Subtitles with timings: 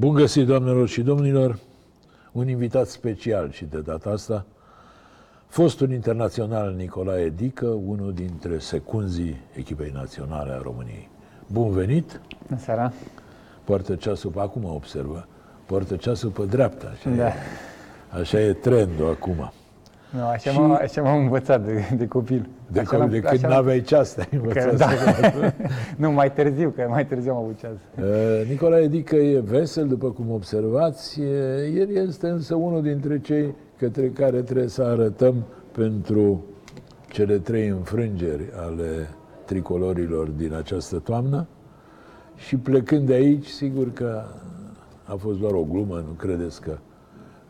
[0.00, 1.58] Bun găsit, doamnelor și domnilor!
[2.32, 4.46] Un invitat special și de data asta,
[5.46, 11.08] fostul internațional Nicolae Dică, unul dintre secunzii echipei naționale a României.
[11.46, 12.20] Bun venit!
[12.48, 12.92] Bună seara!
[13.64, 15.26] Poartă ceasul, pe acum observă,
[15.66, 16.86] poartă ceasul pe dreapta.
[16.92, 17.26] Așa, Da.
[17.26, 17.32] e,
[18.20, 19.52] așa e trendul acum.
[20.16, 22.48] Nu, așa, Și- m-am, așa m-am învățat de, de copil.
[22.72, 24.88] De, așa când, l-am- de când așa l-am- n-aveai ceas, te-ai învățat că, da.
[24.88, 25.52] să
[25.96, 27.72] Nu, mai târziu, că mai târziu am avut ceas.
[27.98, 31.20] Uh, Nicolae Dică e vesel, după cum observați.
[31.20, 35.34] E- El este însă unul dintre cei către care trebuie să arătăm
[35.72, 36.44] pentru
[37.08, 39.08] cele trei înfrângeri ale
[39.44, 41.46] tricolorilor din această toamnă.
[42.36, 44.22] Și plecând de aici, sigur că
[45.04, 46.78] a fost doar o glumă, nu credeți că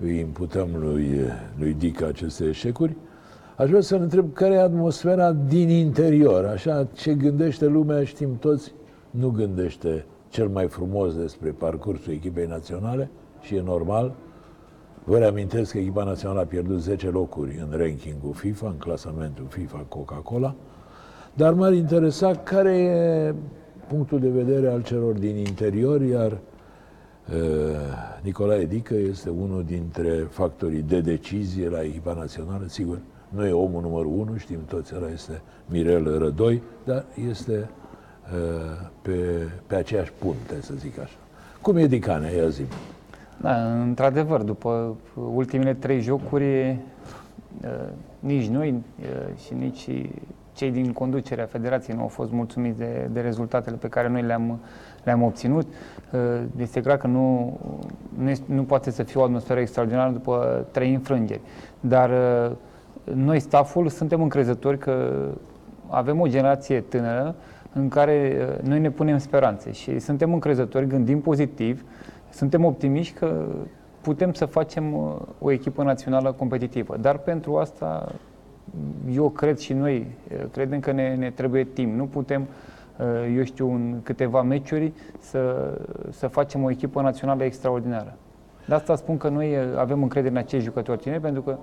[0.02, 1.20] îi imputăm lui,
[1.58, 2.96] lui Dică aceste eșecuri.
[3.56, 8.74] Aș vrea să-l întreb care e atmosfera din interior, așa, ce gândește lumea, știm toți,
[9.10, 14.14] nu gândește cel mai frumos despre parcursul echipei naționale și e normal.
[15.04, 19.84] Vă reamintesc că echipa națională a pierdut 10 locuri în rankingul FIFA, în clasamentul FIFA
[19.88, 20.54] Coca-Cola,
[21.34, 23.34] dar m-ar interesa care e
[23.88, 26.49] punctul de vedere al celor din interior, iar Uh,
[28.22, 32.64] Nicolae Dică este unul dintre factorii de decizie la echipa națională.
[32.66, 37.68] Sigur, nu e omul numărul unu, știm toți, ăla este Mirel Rădoi, dar este
[38.32, 41.16] uh, pe, pe aceeași punte, să zic așa.
[41.60, 42.62] Cum e Dicane, ia zi
[43.40, 44.96] Da, într-adevăr, după
[45.34, 48.70] ultimele trei jocuri, uh, nici noi
[49.00, 49.88] uh, și nici
[50.52, 54.60] cei din conducerea federației nu au fost mulțumiți de, de rezultatele pe care noi le-am,
[55.04, 55.66] le-am obținut.
[56.12, 57.58] Uh, Este clar că nu,
[58.18, 61.40] nu, este, nu poate să fie o atmosferă extraordinară după trei înfrângeri.
[61.80, 62.56] Dar uh,
[63.14, 65.26] noi, stafful, suntem încrezători că
[65.88, 67.34] avem o generație tânără
[67.72, 71.84] în care uh, noi ne punem speranțe și suntem încrezători, gândim pozitiv,
[72.30, 73.44] suntem optimiști că
[74.00, 76.96] putem să facem uh, o echipă națională competitivă.
[76.96, 78.12] Dar pentru asta
[79.14, 81.96] eu cred și noi uh, credem că ne, ne trebuie timp.
[81.96, 82.46] Nu putem,
[82.98, 85.70] uh, eu știu, în câteva meciuri să,
[86.10, 88.14] să facem o echipă națională extraordinară.
[88.66, 91.56] De asta spun că noi uh, avem încredere în acești jucători tineri, pentru că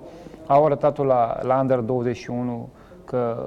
[0.46, 2.68] au arătat la, la Under 21
[3.04, 3.46] că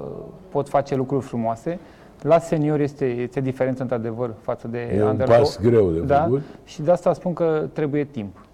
[0.49, 1.79] pot face lucruri frumoase.
[2.21, 5.71] La senior este, este diferență, într-adevăr, față de E un Under pas 2.
[5.71, 6.23] greu de da?
[6.23, 6.41] făcut.
[6.63, 8.45] Și de asta spun că trebuie timp.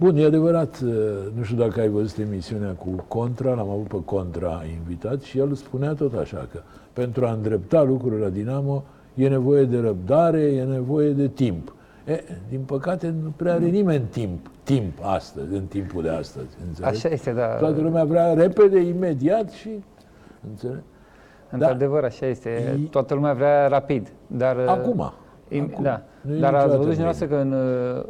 [0.00, 0.90] Bun, e adevărat, uh,
[1.36, 5.54] nu știu dacă ai văzut emisiunea cu Contra, l-am avut pe Contra invitat și el
[5.54, 6.60] spunea tot așa că
[6.92, 8.84] pentru a îndrepta lucrurile la Dinamo
[9.14, 11.74] e nevoie de răbdare, e nevoie de timp.
[12.06, 16.96] E, din păcate nu prea are nimeni timp, timp astăzi, în timpul de astăzi, înțelegi?
[16.96, 17.46] Așa este, da.
[17.46, 19.68] Toată lumea vrea repede, imediat și,
[20.48, 20.82] înțelegi?
[21.50, 22.76] Într-adevăr, așa este.
[22.78, 24.12] I- Toată lumea vrea rapid.
[24.26, 25.12] Dar, Acum.
[25.48, 25.82] Im, acum.
[25.84, 26.02] Da.
[26.20, 27.12] Nu e Dar ați niciodată văzut și mâine.
[27.12, 27.52] dumneavoastră că în,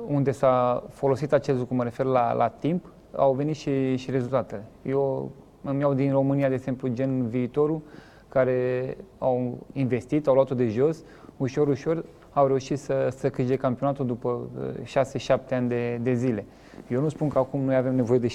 [0.08, 4.10] uh, unde s-a folosit acest lucru, mă refer la, la timp, au venit și, și
[4.10, 4.64] rezultatele.
[4.82, 5.30] Eu
[5.62, 7.80] îmi iau din România, de exemplu, gen viitorul,
[8.28, 11.02] care au investit, au luat-o de jos,
[11.36, 14.40] ușor, ușor, au reușit să, să câștige campionatul după
[14.84, 16.44] uh, 6-7 ani de, de zile.
[16.88, 18.30] Eu nu spun că acum noi avem nevoie de 6-7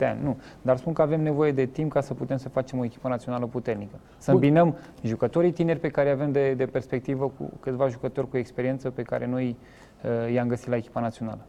[0.00, 2.84] ani, nu, dar spun că avem nevoie de timp ca să putem să facem o
[2.84, 3.94] echipă națională puternică.
[4.18, 4.40] Să Bun.
[4.42, 9.02] îmbinăm jucătorii tineri pe care avem de, de perspectivă cu câțiva jucători cu experiență pe
[9.02, 9.56] care noi
[10.26, 11.40] uh, i-am găsit la echipa națională.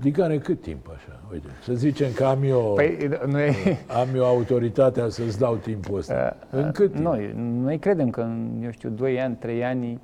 [0.00, 1.20] Dicane, cât timp așa?
[1.32, 3.54] Uite, să zicem că am eu, Păi, noi,
[4.00, 6.36] am eu autoritatea să-ți dau timpul ăsta.
[6.50, 7.04] în cât timp?
[7.04, 9.98] noi, noi credem că în, eu știu, 2 ani, 3 ani, uh,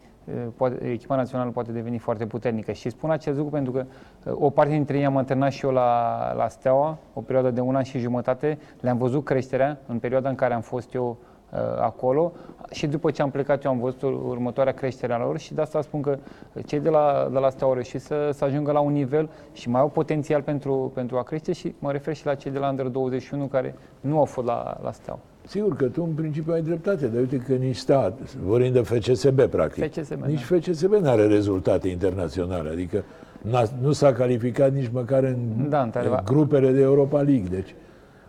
[0.56, 2.72] poate, echipa națională poate deveni foarte puternică.
[2.72, 3.84] Și spun acest lucru pentru că
[4.24, 7.60] uh, o parte dintre ei am antrenat și eu la, la Steaua, o perioadă de
[7.60, 11.16] un an și jumătate, le-am văzut creșterea în perioada în care am fost eu
[11.50, 12.32] uh, acolo
[12.70, 15.60] și după ce am plecat eu am văzut ur- următoarea creștere a lor și de
[15.60, 16.18] asta spun că
[16.66, 19.68] cei de la, de la Steaua au reușit să, să ajungă la un nivel și
[19.68, 22.68] mai au potențial pentru, pentru a crește și mă refer și la cei de la
[22.68, 25.20] Under 21 care nu au fost la, la Steaua.
[25.46, 29.40] Sigur că tu în principiu ai dreptate, dar uite că nici stat, vorbim de FCSB
[29.42, 33.04] practic, FCSB, nici FCSB nu are rezultate internaționale, adică
[33.40, 35.36] n-a, nu s-a calificat nici măcar în,
[35.68, 36.22] Da, în într-adevăr.
[36.24, 37.46] grupele de Europa League.
[37.50, 37.74] Deci,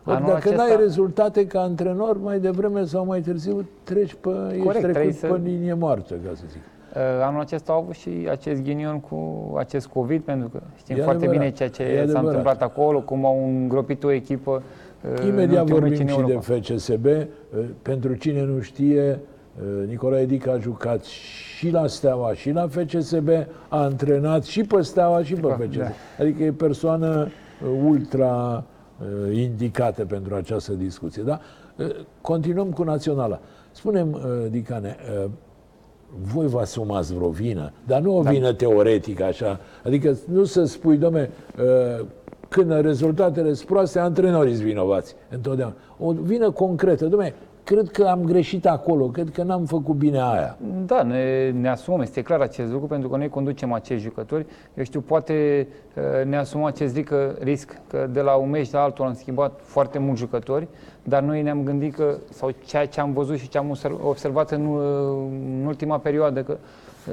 [0.06, 4.30] ori Anul dacă acesta- n-ai rezultate ca antrenor, mai devreme sau mai târziu treci pe,
[4.52, 6.62] ești trebuie trecut să- pe linie moartă, ca să zic.
[6.96, 11.02] Uh, Anul acesta au avut și acest ghinion cu acest COVID, pentru că știm E
[11.02, 12.24] foarte adevărat, bine ceea ce e s-a adevărat.
[12.26, 14.62] întâmplat acolo, cum au îngropit o echipă.
[15.12, 16.54] Uh, în Imediat ultimul vorbim meci în și Europa.
[16.54, 17.06] de FCSB.
[17.82, 19.20] Pentru cine nu știe,
[19.88, 23.30] Nicolae Dic a jucat și la Steaua și la FCSB,
[23.68, 25.54] a antrenat și pe Steaua și pe Da.
[25.54, 25.82] FCSB.
[26.20, 27.28] Adică e persoană
[27.64, 28.64] uh, ultra
[29.28, 31.24] uh, indicată pentru această discuție.
[31.24, 31.40] Da?
[31.78, 31.88] Uh,
[32.22, 33.40] Continuăm cu naționala.
[33.72, 34.20] Spunem,
[34.50, 35.30] Dicane, uh,
[36.22, 38.54] voi vă asumați vreo vină, dar nu o vină da.
[38.54, 39.60] teoretică așa.
[39.84, 41.30] Adică nu să spui, domne,
[42.00, 42.06] uh,
[42.54, 45.76] când rezultatele sunt proaste, antrenorii sunt vinovați întotdeauna.
[45.98, 47.34] O vină concretă, domne,
[47.64, 50.58] cred că am greșit acolo, cred că n-am făcut bine aia.
[50.86, 54.46] Da, ne, ne asumăm, este clar acest lucru, pentru că noi conducem acești jucători.
[54.74, 58.82] Eu știu, poate uh, ne asumăm acest risc, risc că de la un meci la
[58.82, 60.68] altul am schimbat foarte mulți jucători,
[61.04, 64.78] dar noi ne-am gândit că, sau ceea ce am văzut și ce am observat în,
[65.60, 66.58] în ultima perioadă, că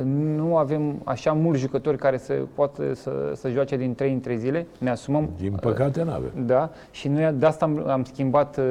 [0.04, 4.36] nu avem așa mulți jucători care să poată să, să joace din 3 în 3
[4.36, 5.28] zile, ne asumăm.
[5.38, 6.30] Din păcate nu avem.
[6.46, 8.64] Da, și noi de asta am, am schimbat, uh,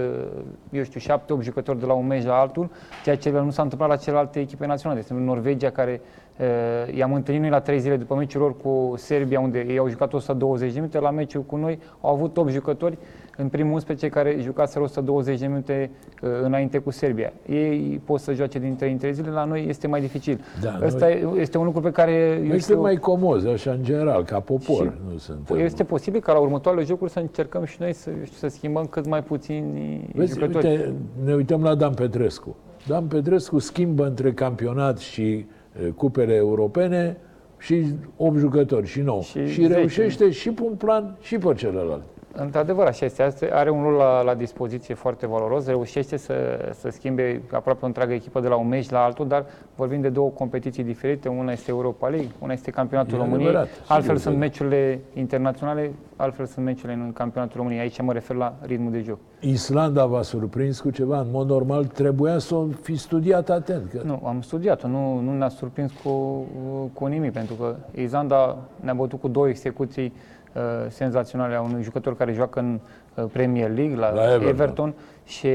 [0.70, 2.70] eu știu, 7-8 jucători de la un meci la altul,
[3.04, 5.00] ceea ce nu s-a întâmplat la celelalte echipe naționale.
[5.00, 6.02] Este Norvegia care
[6.40, 9.90] uh, i-am întâlnit noi la 3 zile după meciul lor cu Serbia, unde ei au
[9.90, 12.98] jucat 120 de minute, la meciul cu noi au avut 8 jucători
[13.42, 15.92] în primul 11 care jucaseră 120 de minute
[16.22, 17.34] uh, înainte cu Serbia.
[17.50, 20.40] Ei pot să joace din 3 în 3 zile, la noi este mai dificil.
[20.62, 21.42] Da, Asta noi...
[21.42, 22.12] este un lucru pe care...
[22.12, 22.82] Eu este știu...
[22.82, 24.86] mai comoz, așa, în general, ca popor.
[24.86, 25.58] Și nu suntem...
[25.58, 29.08] Este posibil ca la următoarele jocuri să încercăm și noi să, știu, să schimbăm cât
[29.08, 30.68] mai puțini Vezi, jucători.
[30.68, 30.94] Uite,
[31.24, 32.56] ne uităm la Dan Petrescu.
[32.88, 35.46] Dan Petrescu schimbă între campionat și
[35.82, 37.18] uh, cupele europene
[37.58, 37.86] și
[38.18, 39.22] 8 jucători și 9.
[39.22, 42.04] Și, și reușește și pe un plan și pe celălalt.
[42.34, 43.50] Într-adevăr, așa este.
[43.54, 46.34] Are un rol la, la dispoziție foarte valoros, reușește să,
[46.74, 49.46] să schimbe aproape o întreagă echipă de la un meci la altul, dar
[49.76, 51.30] vorbim de două competiții diferite.
[51.30, 56.46] Una este Europa League, una este Campionatul e României, adevărat, altfel sunt meciurile internaționale, altfel
[56.46, 57.82] sunt meciurile în Campionatul României.
[57.82, 59.18] Aici mă refer la ritmul de joc.
[59.40, 61.20] Islanda v-a surprins cu ceva?
[61.20, 63.90] În mod normal trebuia să o fi studiat atent.
[63.90, 64.02] Că...
[64.06, 66.46] Nu, am studiat-o, nu, nu ne-a surprins cu,
[66.94, 70.39] cu nimic, pentru că Islanda ne-a bătut cu două execuții Uh,
[70.88, 72.80] senzaționale a unui jucător care joacă în
[73.16, 74.48] uh, Premier League, la, la Everton.
[74.48, 74.94] Everton,
[75.26, 75.48] și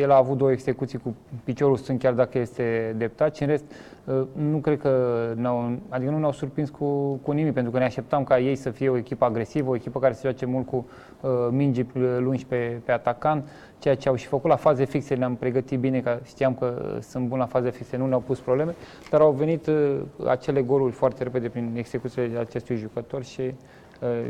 [0.00, 1.14] el a avut două execuții cu
[1.44, 3.64] piciorul stâng, chiar dacă este dreptat, și în rest
[4.04, 7.84] uh, nu cred că ne-au, adică nu ne-au surprins cu, cu nimic, pentru că ne
[7.84, 10.86] așteptam ca ei să fie o echipă agresivă, o echipă care se joace mult cu
[11.20, 11.86] uh, mingi
[12.18, 13.48] lungi pe, pe atacant,
[13.78, 17.26] ceea ce au și făcut la faze fixe, ne-am pregătit bine, că știam că sunt
[17.26, 18.74] buni la faze fixe, nu ne-au pus probleme,
[19.10, 23.54] dar au venit uh, acele goluri foarte repede prin execuțiile acestui jucător și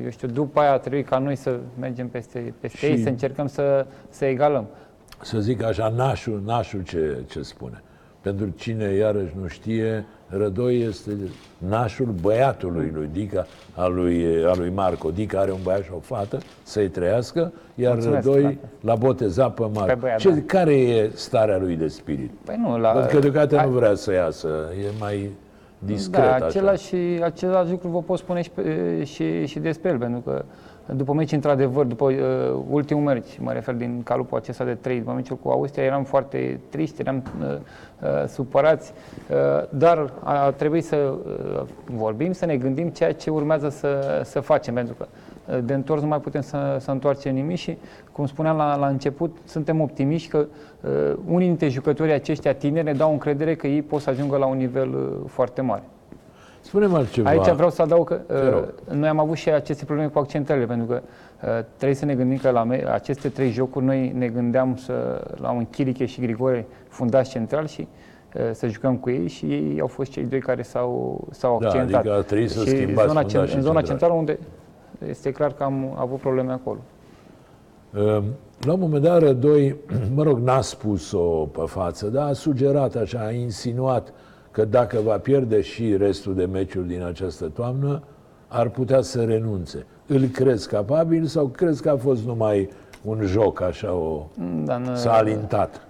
[0.05, 3.87] eu știu, după aia trebuie ca noi să mergem peste, peste ei, să încercăm să,
[4.09, 4.67] să egalăm.
[5.23, 7.83] Să zic așa, nașul, nașul ce, ce spune.
[8.21, 11.11] Pentru cine iarăși nu știe, Rădoi este
[11.59, 15.11] nașul băiatului lui Dica, al lui, al lui Marco.
[15.11, 18.59] Dica are un băiat și o fată, să-i trăiască, iar Mulțumesc, Rădoi frate.
[18.81, 19.87] l-a botezat pe Marco.
[19.87, 20.41] Pe băiat, ce, da.
[20.47, 22.31] Care e starea lui de spirit?
[22.45, 22.91] Păi nu, la...
[22.91, 24.49] Pentru că deocamdată nu vrea să iasă,
[24.85, 25.31] e mai
[25.85, 26.39] discret.
[26.39, 27.25] Da, același, așa.
[27.25, 28.51] același lucru vă pot spune și,
[29.05, 30.45] și, și despre el, pentru că
[30.93, 35.13] după meci, într-adevăr, după uh, ultimul meci, mă refer din calupul acesta de trei, după
[35.13, 37.47] meciul cu Austria, eram foarte triști, eram uh,
[38.03, 38.93] uh, supărați,
[39.31, 39.37] uh,
[39.69, 44.41] dar a, a trebuit să uh, vorbim, să ne gândim ceea ce urmează să, să
[44.41, 45.34] facem, pentru că uh,
[45.65, 47.79] de întors nu mai putem să, să întoarcem nimic și,
[48.13, 50.47] cum spuneam la, la început, suntem optimiști că
[50.81, 54.47] uh, unii dintre jucătorii aceștia tineri ne dau încredere că ei pot să ajungă la
[54.47, 55.83] un nivel uh, foarte mare.
[56.61, 57.31] Spune-mă altceva.
[57.31, 58.21] Aici vreau să adaug că
[58.89, 62.15] uh, noi am avut și aceste probleme cu accentele, pentru că uh, trebuie să ne
[62.15, 66.21] gândim că la me- aceste trei jocuri noi ne gândeam să, la un Chiriche și
[66.21, 67.89] Grigore fundați central și
[68.35, 71.67] uh, să jucăm cu ei și ei au fost cei doi care s-au, s-au da,
[71.69, 72.01] accentat.
[72.01, 74.39] Adică trebuie să și zona, cent- în zona centrală unde
[75.09, 76.79] este clar că am avut probleme acolo.
[77.95, 78.23] Uh,
[78.61, 79.77] la un moment dat, Rădoi,
[80.15, 84.13] mă rog, n-a spus-o pe față, dar a sugerat așa, a insinuat
[84.51, 88.03] că dacă va pierde și restul de meciuri din această toamnă,
[88.49, 89.87] ar putea să renunțe.
[90.07, 92.69] Îl crezi capabil sau crezi că a fost numai
[93.05, 94.27] un joc, așa, o...
[94.65, 95.87] Da, s-a alintat?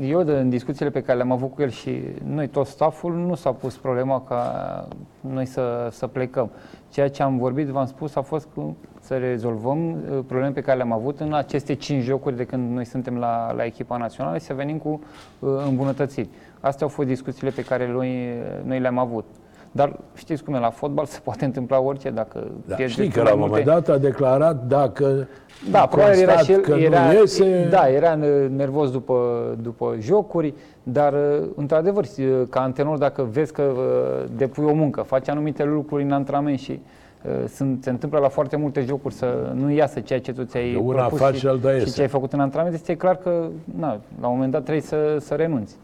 [0.00, 3.34] Eu, de, în discuțiile pe care le-am avut cu el și noi, tot stafful, nu
[3.34, 4.88] s-a pus problema ca
[5.20, 6.50] noi să, să plecăm.
[6.90, 10.76] Ceea ce am vorbit, v-am spus, a fost cu, să rezolvăm uh, probleme pe care
[10.76, 14.44] le-am avut în aceste cinci jocuri de când noi suntem la, la echipa națională și
[14.44, 15.00] să venim cu
[15.38, 16.28] uh, îmbunătățiri.
[16.60, 19.24] Astea au fost discuțiile pe care noi, noi le-am avut.
[19.72, 23.32] Dar știți cum e, la fotbal se poate întâmpla orice dacă da, Știi că la
[23.32, 25.28] un moment dat a declarat dacă
[25.70, 27.66] da, probabil era și el, că era, nu iese...
[27.70, 28.14] Da, era
[28.56, 31.14] nervos după, după jocuri, dar
[31.54, 32.04] într-adevăr,
[32.48, 36.80] ca antenor, dacă vezi că uh, depui o muncă, faci anumite lucruri în antrenament și
[37.22, 40.84] uh, sunt, se întâmplă la foarte multe jocuri să nu iasă ceea ce tu ți-ai
[40.86, 41.48] propus și,
[41.84, 43.46] și ce ai făcut în antrenament, este clar că
[43.78, 45.76] na, la un moment dat trebuie să, să renunți.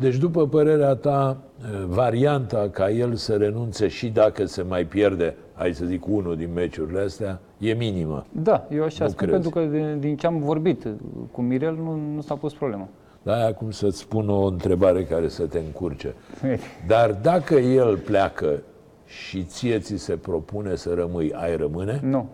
[0.00, 5.34] Deci, după părerea ta, eh, varianta ca el să renunțe și dacă se mai pierde,
[5.54, 8.24] hai să zic, unul din meciurile astea, e minimă.
[8.32, 9.42] Da, eu așa nu spun, crezi.
[9.42, 10.86] pentru că din, din ce am vorbit
[11.32, 12.88] cu Mirel nu, nu s-a pus problema.
[13.22, 16.14] Da, acum să-ți spun o întrebare care să te încurce.
[16.86, 18.62] Dar dacă el pleacă
[19.06, 22.00] și ție ți se propune să rămâi, ai rămâne?
[22.02, 22.28] Nu.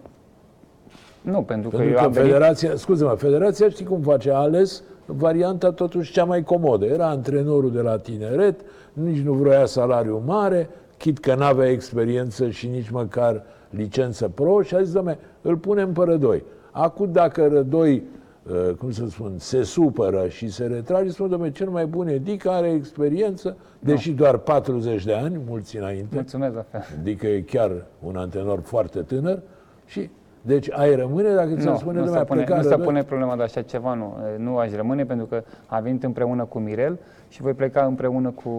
[1.21, 2.31] Nu, pentru că Pentru eu că am venit...
[2.31, 4.31] federația, scuze-mă, federația știi cum face?
[4.31, 6.85] A ales varianta totuși cea mai comodă.
[6.85, 8.61] Era antrenorul de la tineret,
[8.93, 14.75] nici nu vroia salariu mare, chit că n-avea experiență și nici măcar licență pro și
[14.75, 16.43] a zis, dom'le, îl punem pe Rădoi.
[16.71, 18.03] Acum dacă Rădoi,
[18.51, 22.47] uh, cum să spun, se supără și se retrage, spune, dom'le, cel mai bun Edic
[22.47, 26.81] are experiență, deși doar 40 de ani, mulți înainte, Mulțumesc la fel.
[27.01, 27.73] adică e chiar
[28.03, 29.43] un antenor foarte tânăr
[29.87, 30.11] și
[30.47, 32.85] deci ai rămâne dacă ți-ar Nu, spune, nu, dom'le, se pune, pleca nu se Rădoi?
[32.85, 34.17] pune problema de așa ceva, nu.
[34.39, 36.99] Nu aș rămâne pentru că a venit împreună cu Mirel
[37.29, 38.51] și voi pleca împreună cu,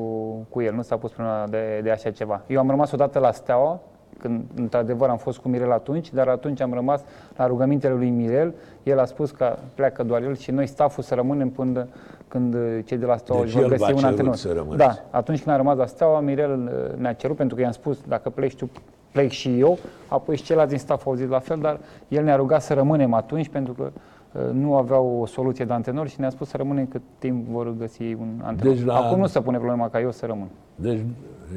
[0.50, 0.74] cu el.
[0.74, 2.42] Nu s-a pus problema de, de așa ceva.
[2.48, 3.80] Eu am rămas odată la Steaua,
[4.20, 7.04] când într-adevăr am fost cu Mirel atunci, dar atunci am rămas
[7.36, 8.54] la rugămintele lui Mirel.
[8.84, 11.88] El a spus că pleacă doar el și noi staful să rămânem până
[12.28, 14.36] când cei de la Steaua Deci își vor el găsi v-a un cerut antrenor.
[14.36, 14.78] să rămâneți.
[14.78, 16.52] Da, atunci când am rămas la Steaua, Mirel
[16.92, 18.70] uh, ne-a cerut pentru că i-am spus dacă pleci tu,
[19.18, 22.36] plec și eu, apoi și ceilalți din staff au zis la fel, dar el ne-a
[22.36, 23.92] rugat să rămânem atunci pentru că
[24.32, 27.74] uh, nu aveau o soluție de antenor și ne-a spus să rămânem cât timp vor
[27.78, 28.74] găsi un antenor.
[28.76, 30.48] Deci la- Acum nu se pune problema ca eu să rămân.
[30.76, 31.00] Deci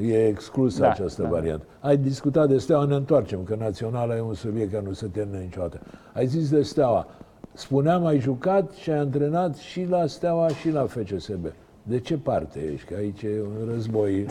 [0.03, 1.29] e exclusă Da, această da.
[1.29, 1.65] variantă.
[1.81, 5.39] Ai discutat de Steaua, ne întoarcem, că naționala e un subiect care nu se termină
[5.39, 5.81] niciodată.
[6.15, 7.07] Ai zis de Steaua.
[7.53, 11.47] Spuneam, ai jucat și ai antrenat și la Steaua și la FCSB.
[11.91, 12.87] De ce parte ești?
[12.87, 14.27] Că aici e un război.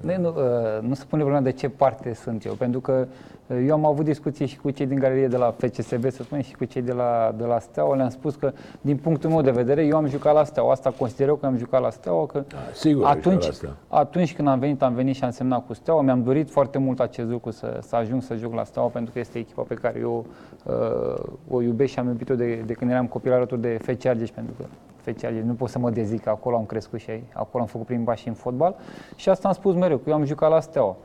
[0.00, 3.06] Nu, nu, uh, nu se pune problema de ce parte sunt eu, pentru că
[3.46, 6.42] uh, eu am avut discuții și cu cei din galerie de la FCSB, să spunem,
[6.44, 7.96] și cu cei de la, de la Steaua.
[7.96, 10.72] Le-am spus că, din punctul meu de vedere, eu am jucat la Steaua.
[10.72, 13.52] Asta consider eu că am jucat la Steaua, că Da, sigur ai atunci, jucat la
[13.52, 13.76] Steaua.
[13.88, 16.02] atunci când am venit, am venit și am semnat cu Steaua.
[16.02, 19.18] Mi-am dorit foarte mult acest lucru, să, să ajung să joc la Steaua, pentru că
[19.18, 20.26] este echipa pe care eu
[20.64, 24.30] uh, o iubesc și am iubit-o de, de când eram copil alături de FC Argeș,
[24.30, 24.64] pentru că
[25.00, 27.86] FC Argeș, nu pot să mă dezic, că acolo am crescut și acolo am făcut
[27.86, 28.76] primii pași în fotbal.
[29.16, 30.96] Și asta am spus mereu, că eu am jucat la Steaua.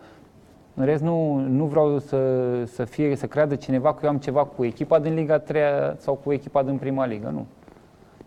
[0.74, 2.18] În rest, nu, nu vreau să,
[2.66, 5.62] să, fie, să creadă cineva că eu am ceva cu echipa din Liga 3
[5.98, 7.46] sau cu echipa din Prima Ligă, nu.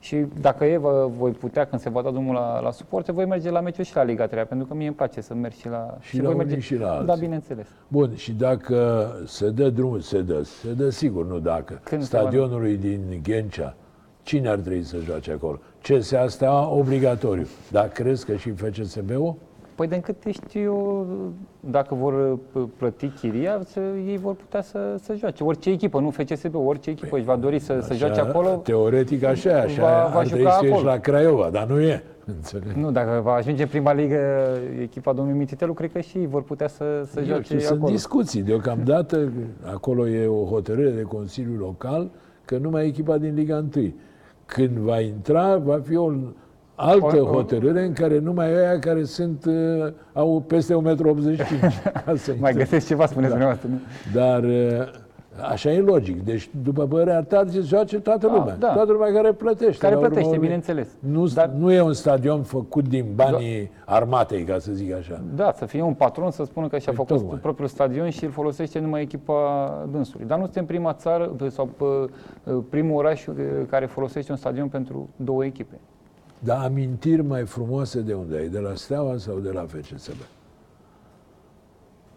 [0.00, 3.24] Și dacă e, vă, voi putea, când se va da drumul la, la suporte, voi
[3.24, 5.68] merge la meciuri și la Liga 3, pentru că mie îmi place să merg și
[5.68, 5.96] la...
[6.00, 7.20] Și la voi unii merge, și la Da, alții.
[7.20, 7.66] bineînțeles.
[7.88, 12.16] Bun, și dacă se dă drumul, se dă, se dă sigur, nu dacă, Când se
[12.16, 12.28] va da?
[12.28, 13.74] stadionului din Ghencea,
[14.28, 15.58] cine ar trebui să joace acolo?
[15.82, 17.46] CSA Steaua, obligatoriu.
[17.70, 19.34] Dar crezi că și FCSB-ul?
[19.74, 21.06] Păi de câte știu eu,
[21.60, 25.44] dacă vor uh, plăti chiria, să, ei vor putea să, să joace.
[25.44, 28.48] Orice echipă, nu FCSB, orice echipă își va dori să, să joace acolo.
[28.48, 30.88] Teoretic așa, e, așa va- va, va ar juca trebui să ieși acolo.
[30.90, 32.02] la Craiova, dar nu e.
[32.24, 32.72] Înțeleg.
[32.72, 34.18] Nu, dacă va ajunge în prima ligă
[34.80, 37.78] echipa domnului Mititelu, cred că și ei vor putea să, să Eu joace știu, sunt
[37.78, 37.92] acolo.
[37.92, 38.42] discuții.
[38.42, 39.32] Deocamdată
[39.72, 42.10] acolo e o hotărâre de Consiliu Local
[42.44, 43.92] că numai echipa din Liga 1.
[44.48, 46.12] Când va intra, va fi o
[46.74, 51.92] altă O- o- hotărâre în care numai aia care sunt, uh, au peste 1,85 m.
[52.04, 52.52] Ca să Mai intre.
[52.52, 53.36] găsesc ceva, spuneți Da.
[53.38, 53.68] dumneavoastră.
[53.72, 53.78] nu?
[54.20, 54.88] Dar uh,
[55.42, 56.24] așa e logic.
[56.24, 58.56] Deci, după părerea ta, se joace toată Ah, lumea.
[58.56, 58.72] da.
[58.72, 59.78] Toată lumea care plătește.
[59.80, 60.40] Care la urma plătește, urmei.
[60.46, 60.88] bineînțeles.
[60.98, 65.20] Nu, Dar- nu e un stadion făcut din banii armatei, ca să zic așa.
[65.34, 67.38] Da, să fie un patron să spună că și-a Păi, făcut tocmai.
[67.42, 70.26] propriul stadion și îl folosește numai echipa dânsului.
[70.26, 72.08] Dar nu suntem prima țară sau pă,
[72.70, 73.34] primul oraș uh,
[73.70, 75.74] care folosește un stadion pentru două echipe.
[76.38, 78.48] Dar amintiri mai frumoase de unde ai?
[78.48, 80.16] De la Steaua sau de la FCSB?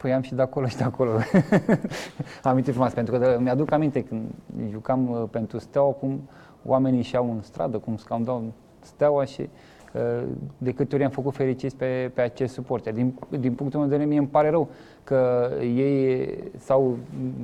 [0.01, 1.12] Păi am și de acolo și de acolo.
[2.43, 4.22] Amintiri frumoase, pentru că de- mi-aduc aminte când
[4.70, 6.29] jucam uh, pentru Steaua, cum
[6.65, 8.43] oamenii ieșeau în stradă, cum scandau
[8.79, 9.50] Steaua și
[9.93, 10.24] uh,
[10.58, 12.91] de câte ori am făcut fericiți pe, pe acest suporte.
[12.91, 14.70] Din, din punctul meu de vedere, mie îmi pare rău
[15.03, 16.27] că ei
[16.58, 16.98] s-au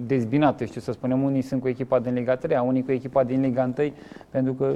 [0.06, 3.24] dezbinat, eu știu să spunem, unii sunt cu echipa din Liga 3, unii cu echipa
[3.24, 3.92] din Liga 1,
[4.30, 4.74] pentru că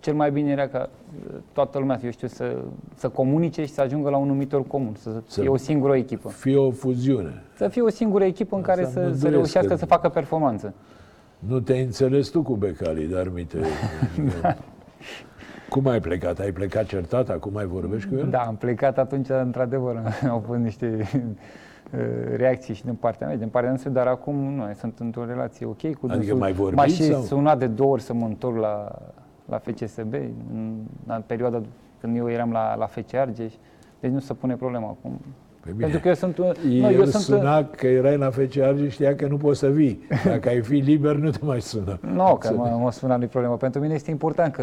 [0.00, 0.88] cel mai bine era ca
[1.28, 2.56] uh, toată lumea, eu știu, să,
[2.94, 6.28] să comunice și să ajungă la un numitor comun, să Să- fie o singură echipă.
[6.28, 7.42] Fie o fuziune.
[7.56, 9.86] Să fie o singură echipă în Asta care mă să, să îndoiesc reușească că- să
[9.86, 10.74] facă performanță.
[11.38, 13.58] Nu te-ai înțeles tu cu Becali, dar mite.
[15.68, 16.38] Cum ai plecat?
[16.38, 17.28] Ai plecat certat?
[17.28, 18.28] Acum mai vorbești cu el?
[18.30, 22.00] Da, am plecat atunci, într-adevăr, au fost niște uh,
[22.36, 25.80] reacții și din partea mea, din partea noastră, dar acum nu, sunt într-o relație ok
[25.80, 26.36] cu Adică dânsul.
[26.36, 27.22] mai vorbiți M-a și sau?
[27.22, 28.98] sunat de două ori să mă întorc la,
[29.50, 30.12] la FCSB,
[30.52, 31.62] în, în perioada
[32.00, 33.54] când eu eram la, la FC Argeș,
[34.00, 35.20] deci nu se pune problema acum.
[35.64, 35.80] Pe mine.
[35.82, 36.38] Pentru că eu sunt...
[36.38, 39.36] un- El nu, eu sunt suna că erai la FC Argeș și știa că nu
[39.36, 40.02] poți să vii.
[40.24, 41.98] Dacă ai fi liber, nu te mai sună.
[42.12, 43.56] Nu, că mă, mă spune nu problemă.
[43.56, 44.62] Pentru mine este important că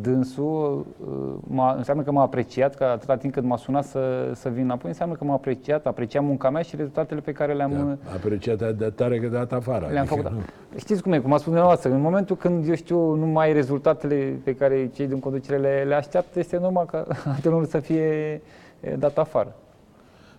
[0.00, 4.48] dânsul uh, m-a, înseamnă că m-a apreciat, că atâta timp cât m-a sunat să, să
[4.48, 8.12] vin înapoi, înseamnă că m-a apreciat, aprecia munca mea și rezultatele pe care le-am, Da,
[8.14, 9.86] apreciat de tare că dat afară.
[9.90, 10.30] le-am adică făcut.
[10.30, 13.46] nu- Știți cum e, cum a spus dumneavoastră, în momentul când, eu știu, nu mai
[13.46, 17.78] ai rezultatele pe care cei din conducere le, le așteaptă, este normal ca antrenorul să
[17.78, 18.40] fie
[18.80, 19.54] e, dat afară.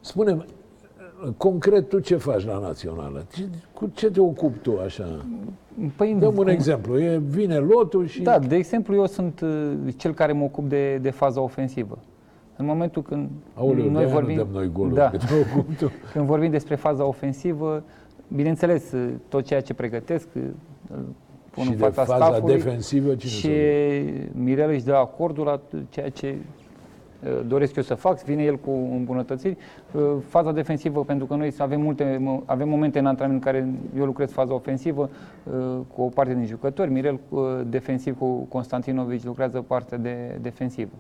[0.04, 0.46] Spune-mi,
[1.38, 3.26] concret, tu ce faci la Națională?
[3.34, 5.26] Ce, cu ce te ocupi tu așa?
[5.96, 7.00] Păi, Dăm un cum- exemplu.
[7.00, 8.22] E, vine lotul și...
[8.22, 11.98] Da, de exemplu, eu sunt uh, cel care mă ocup de, de faza ofensivă.
[12.56, 15.76] În momentul când Aoleu, noi noi vorbim, nu dăm noi goluri, da, că te ocupi
[15.76, 15.92] tu.
[16.14, 17.84] când vorbim despre faza ofensivă,
[18.28, 20.42] bineînțeles, uh, tot ceea ce pregătesc, uh,
[20.96, 21.06] îl
[21.50, 25.46] pun și în de fața faza staffului defensivă cine și se Mirel își dă acordul
[25.46, 26.63] la ceea ce uh,
[27.48, 29.58] doresc eu să fac, vine el cu îmbunătățiri.
[29.92, 34.06] Uh, Faza defensivă, pentru că noi avem, multe, avem momente în antrenament în care eu
[34.06, 35.10] lucrez faza ofensivă
[35.44, 35.54] uh,
[35.96, 40.92] cu o parte din jucători, Mirel uh, defensiv cu Constantinovici lucrează partea de defensivă.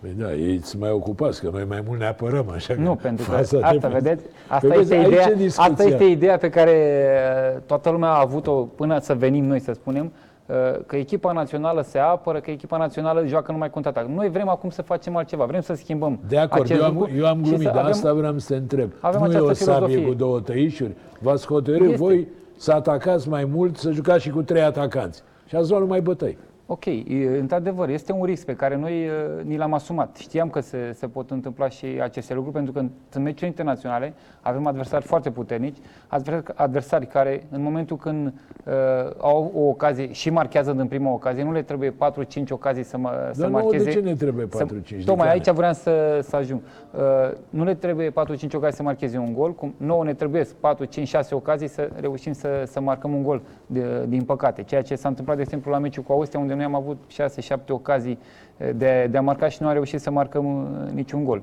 [0.00, 2.94] Păi da, ei sunt mai ocupați, că noi mai mult ne apărăm, așa că Nu,
[2.94, 5.70] pentru că faza asta, defensivă- vedeți, asta, Păi este vezi, aici ideea, e discuția.
[5.72, 7.04] asta este ideea pe care
[7.56, 10.10] uh, toată lumea a avut-o până să venim noi, să spunem, uh,
[10.86, 14.06] că echipa națională se apără, că echipa națională joacă numai contraatac.
[14.06, 17.12] Noi vrem acum să facem altceva, vrem să schimbăm De acord, acest eu am, lucru
[17.16, 18.90] eu am și glumit, să dar avem- asta vreau să te întreb.
[19.00, 20.06] avem nu e o această sabie filozofie.
[20.08, 20.94] cu două tăișuri?
[21.20, 21.96] V-ați hotărât Este.
[21.96, 25.22] voi să atacați mai mult, să jucați și cu trei atacanți.
[25.46, 26.38] Și ați luat numai bătăi.
[26.68, 29.10] Ok, e, într-adevăr, este un risc pe care noi e,
[29.42, 30.16] ni l-am asumat.
[30.16, 32.78] Știam că se, se pot întâmpla și aceste lucruri, pentru că
[33.12, 35.76] în meciuri internaționale avem adversari foarte puternici,
[36.08, 38.72] adver- adversari care, în momentul când uh,
[39.18, 41.94] au o ocazie și marchează din prima ocazie, nu le trebuie 4-5
[42.50, 43.84] ocazii să, mă, să Dar nouă marcheze.
[43.84, 44.48] de ce ne trebuie 4-5?
[44.50, 45.30] Să, De tocmai care?
[45.30, 46.60] aici vreau să, să ajung.
[46.90, 47.00] Uh,
[47.50, 48.12] nu le trebuie 4-5
[48.54, 50.46] ocazii să marcheze un gol, cum nouă ne trebuie 4-5-6
[51.30, 54.62] ocazii să reușim să, să marcăm un gol, de, din păcate.
[54.62, 56.98] Ceea ce s-a întâmplat, de exemplu, la meciul cu Austria, unde noi am avut
[57.54, 58.18] 6-7 ocazii
[58.56, 61.42] eh, de, de a marca și nu am reușit să marcăm uh, niciun gol.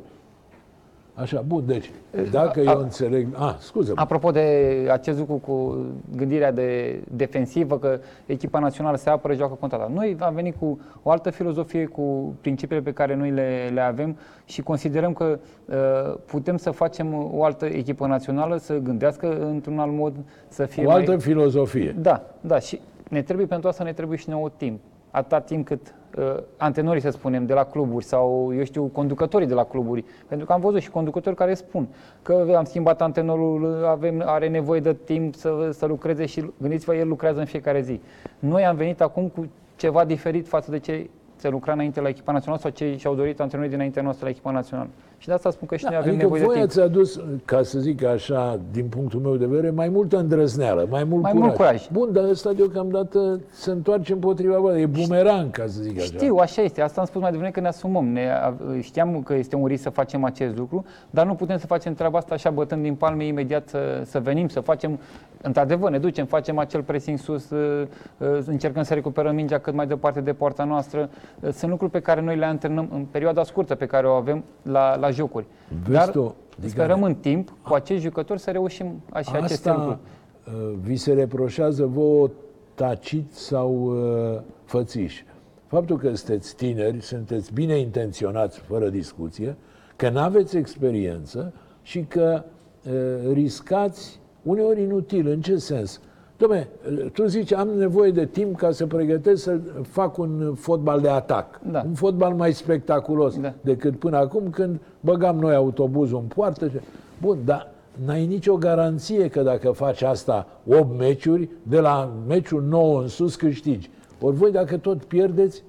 [1.15, 1.91] Așa, bun, deci,
[2.31, 3.27] dacă a- eu înțeleg...
[3.35, 9.33] A, scuze Apropo de acest lucru cu gândirea de defensivă, că echipa națională se apără,
[9.33, 13.69] joacă contra Noi am venit cu o altă filozofie, cu principiile pe care noi le,
[13.73, 19.45] le avem și considerăm că uh, putem să facem o altă echipă națională să gândească
[19.45, 20.15] într-un alt mod,
[20.47, 20.95] să fie o mai...
[20.95, 21.95] altă filozofie.
[21.99, 24.79] Da, da, și ne trebuie pentru asta, ne trebuie și nouă timp.
[25.13, 29.53] Atâta timp cât uh, antrenorii, să spunem, de la cluburi sau, eu știu, conducătorii de
[29.53, 30.03] la cluburi.
[30.27, 31.87] Pentru că am văzut și conducători care spun
[32.21, 37.07] că am schimbat antrenorul, avem, are nevoie de timp să, să lucreze și gândiți-vă, el
[37.07, 38.01] lucrează în fiecare zi.
[38.39, 42.31] Noi am venit acum cu ceva diferit față de ce se lucra înainte la echipa
[42.31, 44.89] națională sau ce și-au dorit antrenorii dinaintea noastră la echipa națională.
[45.23, 46.67] Și de asta spun că și noi avem adică nevoie de voi timp.
[46.69, 51.03] ați adus, ca să zic așa, din punctul meu de vedere, mai multă îndrăzneală, mai
[51.03, 51.45] mult Mai curaj.
[51.47, 51.87] mult curaj.
[51.91, 54.77] Bun, dar ăsta deocamdată se întoarce împotriva vă.
[54.77, 56.05] E bumerang, ca să zic așa.
[56.05, 56.81] Știu, așa este.
[56.81, 58.05] Asta am spus mai devreme că ne asumăm.
[58.07, 61.65] Ne, a- știam că este un risc să facem acest lucru, dar nu putem să
[61.65, 64.99] facem treaba asta așa bătând din palme imediat să, să venim, să facem,
[65.41, 69.87] într-adevăr, ne ducem, facem acel pressing sus, uh, uh, încercăm să recuperăm mingea cât mai
[69.87, 71.09] departe de poarta noastră.
[71.39, 74.43] Uh, Sunt lucruri pe care noi le antrenăm în perioada scurtă pe care o avem
[74.61, 75.45] la, la jocuri.
[75.83, 79.97] Vezi dar tu, adică- sperăm în timp cu acești jucători să reușim așa aceste lucruri.
[80.43, 82.29] Asta uh, vi se reproșează vouă
[82.73, 85.23] tacit sau uh, fățiș.
[85.67, 89.55] Faptul că sunteți tineri, sunteți bine intenționați, fără discuție,
[89.95, 92.43] că nu aveți experiență și că
[92.85, 95.27] uh, riscați uneori inutil.
[95.27, 96.01] În ce sens?
[96.37, 96.67] Dom'le,
[97.13, 101.59] tu zici, am nevoie de timp ca să pregătesc să fac un fotbal de atac.
[101.71, 101.83] Da.
[101.85, 103.53] Un fotbal mai spectaculos Da.
[103.61, 106.67] decât până acum când băgam noi autobuzul în poartă.
[106.67, 106.75] și-
[107.21, 107.71] Bun, dar
[108.05, 113.35] n-ai nicio garanție că dacă faci asta 8 meciuri, de la meciul 9 în sus
[113.35, 113.89] câștigi.
[114.21, 115.63] Ori voi dacă tot pierdeți,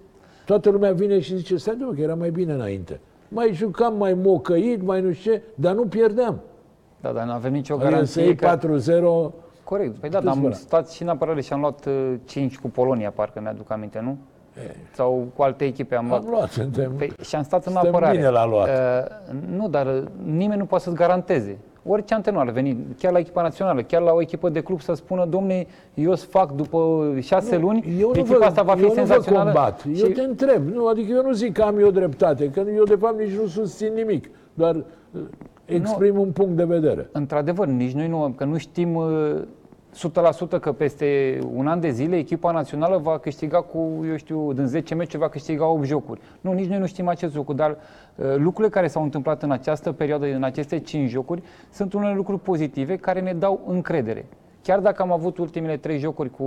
[0.47, 3.01] toată lumea vine și zice, stai domnule, că era mai bine înainte.
[3.29, 6.41] Mai jucam, mai mocăit, mai nu știu ce, dar nu pierdeam.
[7.01, 8.45] Da, dar nu avem nicio Adică să garanție iei că...
[8.47, 9.33] 4-0,
[9.65, 9.95] Corect.
[9.97, 10.55] Păi da, Puteți dar am spune.
[10.55, 14.17] stat și în apărare și am luat uh, 5 cu Polonia, parcă mi-aduc aminte, nu?
[14.93, 16.23] Sau cu alte echipe am luat.
[16.23, 16.93] am luat, suntem...
[16.99, 18.17] Păi, și am stat în Suntem apărare.
[18.17, 18.69] bine la luat.
[18.69, 21.59] Uh, nu, dar uh, nimeni nu poate să-ți garanteze.
[21.87, 24.93] Orice antrenor ar veni, chiar la echipa națională, chiar la o echipă de club să
[24.95, 28.81] spună, domne, eu îți fac după șase luni, eu nu echipa vă, asta va fi
[28.81, 29.45] eu nu vă senzațională.
[29.53, 29.85] combat.
[29.87, 30.69] Eu și- te întreb.
[30.69, 33.47] Nu, adică eu nu zic că am eu dreptate, că eu de fapt nici nu
[33.47, 34.31] susțin nimic.
[34.55, 34.85] Doar
[35.69, 37.09] uh, exprim un punct de vedere.
[37.13, 39.43] Într-adevăr, nici noi nu, că nu știm uh,
[39.95, 44.67] 100% că peste un an de zile echipa națională va câștiga cu, eu știu, din
[44.67, 46.21] 10 meciuri va câștiga 8 jocuri.
[46.41, 49.93] Nu, nici noi nu știm acest lucru, dar uh, lucrurile care s-au întâmplat în această
[49.93, 54.27] perioadă, în aceste 5 jocuri, sunt unele lucruri pozitive care ne dau încredere.
[54.65, 56.45] Chiar dacă am avut ultimele trei jocuri cu,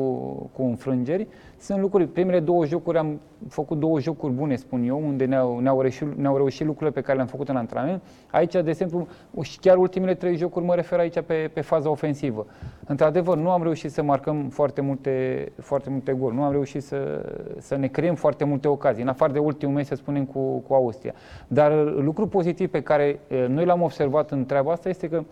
[0.54, 1.28] cu înfrângeri,
[1.60, 5.82] sunt lucruri, primele două jocuri am făcut două jocuri bune, spun eu, unde ne-au, ne-au,
[5.82, 8.02] reușit, ne-au reușit lucrurile pe care le-am făcut în antrenament.
[8.32, 9.08] Aici, de exemplu,
[9.42, 12.46] și chiar ultimele trei jocuri mă refer aici pe, pe faza ofensivă.
[12.86, 17.32] Într-adevăr, nu am reușit să marcăm foarte multe, foarte multe gol, nu am reușit să,
[17.58, 20.74] să ne creăm foarte multe ocazii, în afară de ultimul meci, să spunem, cu, cu
[20.74, 21.14] Austria.
[21.48, 25.24] Dar lucru pozitiv pe care eh, noi l-am observat în treaba asta este că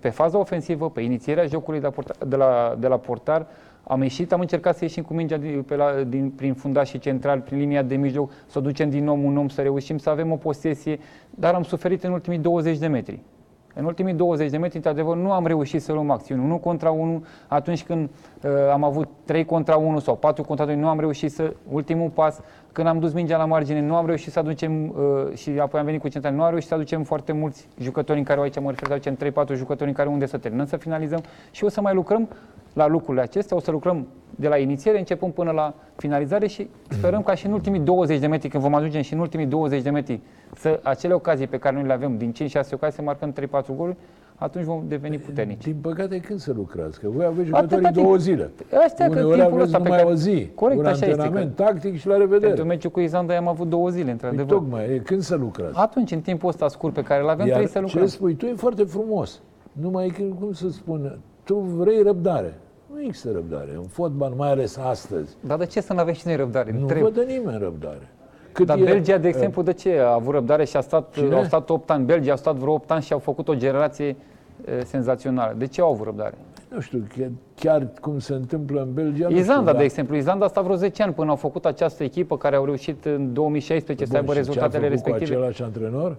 [0.00, 3.46] pe faza ofensivă, pe inițierea jocului de la, portar, de la, de la portar,
[3.82, 7.40] am ieșit, am încercat să ieșim cu mingea din, pe la, din, prin fundașii central,
[7.40, 10.32] prin linia de mijloc, să o ducem din om un om, să reușim să avem
[10.32, 10.98] o posesie,
[11.30, 13.20] dar am suferit în ultimii 20 de metri.
[13.74, 16.42] În ultimii 20 de metri, într-adevăr, nu am reușit să luăm acțiuni.
[16.42, 18.08] 1 contra 1, atunci când
[18.42, 22.08] uh, am avut 3 contra 1 sau 4 contra 2, nu am reușit să, ultimul
[22.08, 22.40] pas,
[22.78, 25.86] când am dus mingea la margine, nu am reușit să aducem, uh, și apoi am
[25.86, 28.70] venit cu central, nu am reușit să aducem foarte mulți jucători în care, aici mă
[28.70, 31.80] refer, să aducem 3-4 jucători în care unde să terminăm, să finalizăm și o să
[31.80, 32.28] mai lucrăm
[32.72, 37.22] la lucrurile acestea, o să lucrăm de la inițiere, începând până la finalizare și sperăm
[37.22, 39.90] ca și în ultimii 20 de metri, când vom ajunge și în ultimii 20 de
[39.90, 40.20] metri,
[40.54, 42.34] să acele ocazii pe care noi le avem, din 5-6
[42.72, 43.36] ocazii, să marcăm 3-4
[43.76, 43.96] goluri,
[44.38, 45.62] atunci vom deveni puternici.
[45.64, 47.00] Din păcate, când să lucrați?
[47.00, 48.50] Că voi aveți jucătorii două zile.
[48.84, 50.02] Astea Uneori că aveți numai care...
[50.02, 50.50] o zi.
[50.54, 51.62] Corect, un așa antrenament este.
[51.62, 52.46] tactic și la revedere.
[52.46, 54.46] Pentru meciul cu Izlanda am avut două zile, Păi într-adevăr.
[54.58, 55.78] tocmai, e când să lucrați?
[55.78, 58.02] Atunci, în timpul ăsta scurt pe care îl avem, Iar trebuie să lucrăm.
[58.02, 59.40] ce spui tu e foarte frumos.
[59.72, 62.54] Numai că, cum să spun, tu vrei răbdare.
[62.92, 63.72] Nu există răbdare.
[63.76, 66.70] În fotbal, mai ales astăzi, Dar de ce să nu avem și noi răbdare?
[66.78, 67.10] nu Trebuie.
[67.12, 68.08] văd de nimeni răbdare.
[68.52, 71.34] Cât Dar e- Belgia, de exemplu, de ce a avut răbdare și a stat, Cine?
[71.34, 72.04] au stat 8 ani?
[72.04, 74.06] Belgia au stat vreo 8 ani și au făcut o generație
[74.78, 75.54] e, senzațională.
[75.56, 76.34] De ce au avut răbdare?
[76.68, 79.24] Nu știu, chiar, chiar cum se întâmplă în Belgia.
[79.24, 80.16] nu știu, Islanda, dar- de exemplu.
[80.16, 83.32] Islanda a stat vreo 10 ani până au făcut această echipă care au reușit în
[83.32, 85.34] 2016 să Bun, aibă și ce a rezultatele făcut respective.
[85.34, 86.16] cu același antrenor?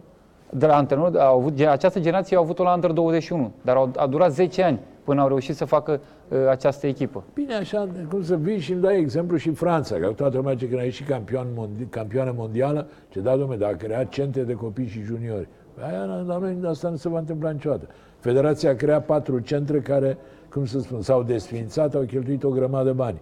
[0.49, 3.91] De la antrenor, au avut, ge- această generație au avut-o la Under 21, dar au,
[3.95, 4.79] a durat 10 ani
[5.09, 7.23] până au reușit să facă uh, această echipă.
[7.33, 10.69] Bine, așa, cum să vii și îmi dai exemplu și Franța, că toată lumea zice
[10.69, 14.53] că a ieșit campion mondi, campioană mondială, ce da, domnule, dar a creat centre de
[14.53, 15.47] copii și juniori.
[15.79, 17.87] Aia, la noi asta nu se va întâmpla niciodată.
[18.19, 20.17] Federația a creat patru centre care,
[20.49, 23.21] cum să spun, s-au desfințat, au cheltuit o grămadă de bani.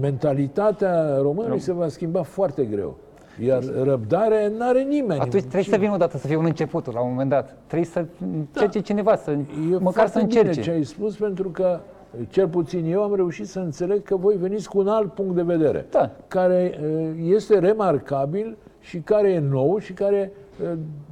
[0.00, 2.96] Mentalitatea românului se va schimba foarte greu.
[3.44, 5.20] Iar răbdare n-are nimeni.
[5.20, 7.56] Atunci trebuie să vină odată să fie un începutul la un moment dat.
[7.66, 10.60] Trebuie să încerce cineva, să, E măcar să foarte bine încerce.
[10.60, 11.80] ce ai spus, pentru că
[12.28, 15.42] cel puțin eu am reușit să înțeleg că voi veniți cu un alt punct de
[15.42, 16.10] vedere, Da.
[16.28, 20.68] care uh, este remarcabil și care e nou și care, uh,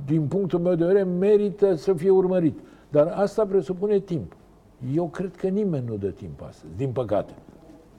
[0.07, 2.59] din punctul meu de vedere, merită să fie urmărit.
[2.89, 4.33] Dar asta presupune timp.
[4.95, 7.33] Eu cred că nimeni nu dă timp astăzi, din păcate.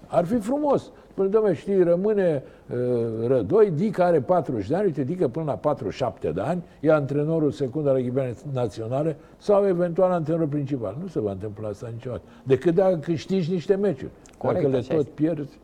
[0.07, 0.91] Ar fi frumos.
[1.11, 5.55] Spune, domnule, știi, rămâne uh, Rădoi, Dica are 40 de ani, uite, Dica până la
[5.55, 10.97] 47 de ani, e antrenorul secund al echipei naționale sau eventual antrenorul principal.
[11.01, 12.21] Nu se va întâmpla asta niciodată.
[12.43, 14.11] Decât dacă câștigi niște meciuri.
[14.37, 15.21] Corect, dacă le așa tot este.
[15.21, 15.59] pierzi,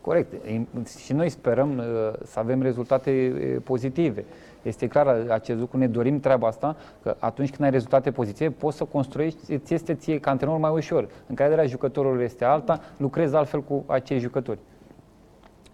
[0.00, 0.32] Corect.
[0.98, 1.84] Și noi sperăm uh,
[2.24, 4.24] să avem rezultate uh, pozitive.
[4.62, 8.76] Este clar acest lucru, ne dorim treaba asta, că atunci când ai rezultate pozitive, poți
[8.76, 11.08] să construiești, ți este ție ca antrenor mai ușor.
[11.26, 14.58] Încrederea jucătorului este alta, lucrezi altfel cu acei jucători.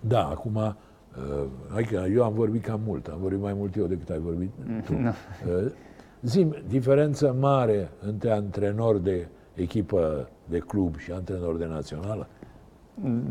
[0.00, 1.44] Da, acum, uh,
[1.74, 4.50] adică eu am vorbit cam mult, am vorbit mai mult eu decât ai vorbit
[4.84, 4.94] tu.
[4.94, 5.08] Nu.
[5.08, 5.72] Uh,
[6.22, 12.26] Zim, diferență mare între antrenor de echipă de club și antrenor de națională?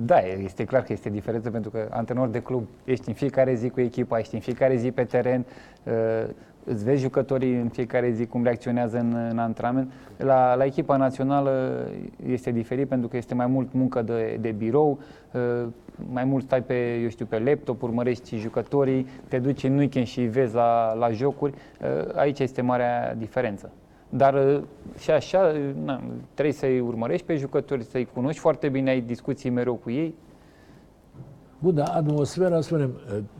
[0.06, 3.69] Da, este clar că este diferență pentru că antrenor de club ești în fiecare zi
[3.69, 5.45] cu echipa, ești în fiecare zi pe teren,
[5.84, 5.93] uh,
[6.63, 9.91] îți vezi jucătorii în fiecare zi cum reacționează în, în antrenament.
[10.17, 11.86] La, la echipa națională
[12.25, 14.99] este diferit pentru că este mai mult muncă de, de birou,
[15.32, 15.67] uh,
[16.12, 20.19] mai mult stai pe, eu știu, pe laptop, urmărești jucătorii, te duci în weekend și
[20.19, 21.54] îi vezi la, la jocuri.
[21.82, 23.71] Uh, Aici este marea diferență.
[24.15, 24.62] Dar uh,
[24.97, 26.01] și așa, uh, na,
[26.34, 30.15] trebuie să-i urmărești pe jucători, să-i cunoști foarte bine, ai discuții mereu cu ei.
[31.60, 32.91] Bun, dar atmosfera, spunem,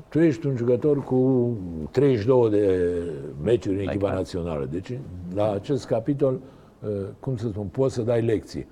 [0.09, 1.49] tu ești un jucător cu
[1.91, 2.93] 32 de
[3.43, 4.13] meciuri în echipa clar.
[4.13, 4.67] națională.
[4.71, 4.99] Deci,
[5.33, 6.39] la acest capitol,
[7.19, 8.67] cum să spun, poți să dai lecții.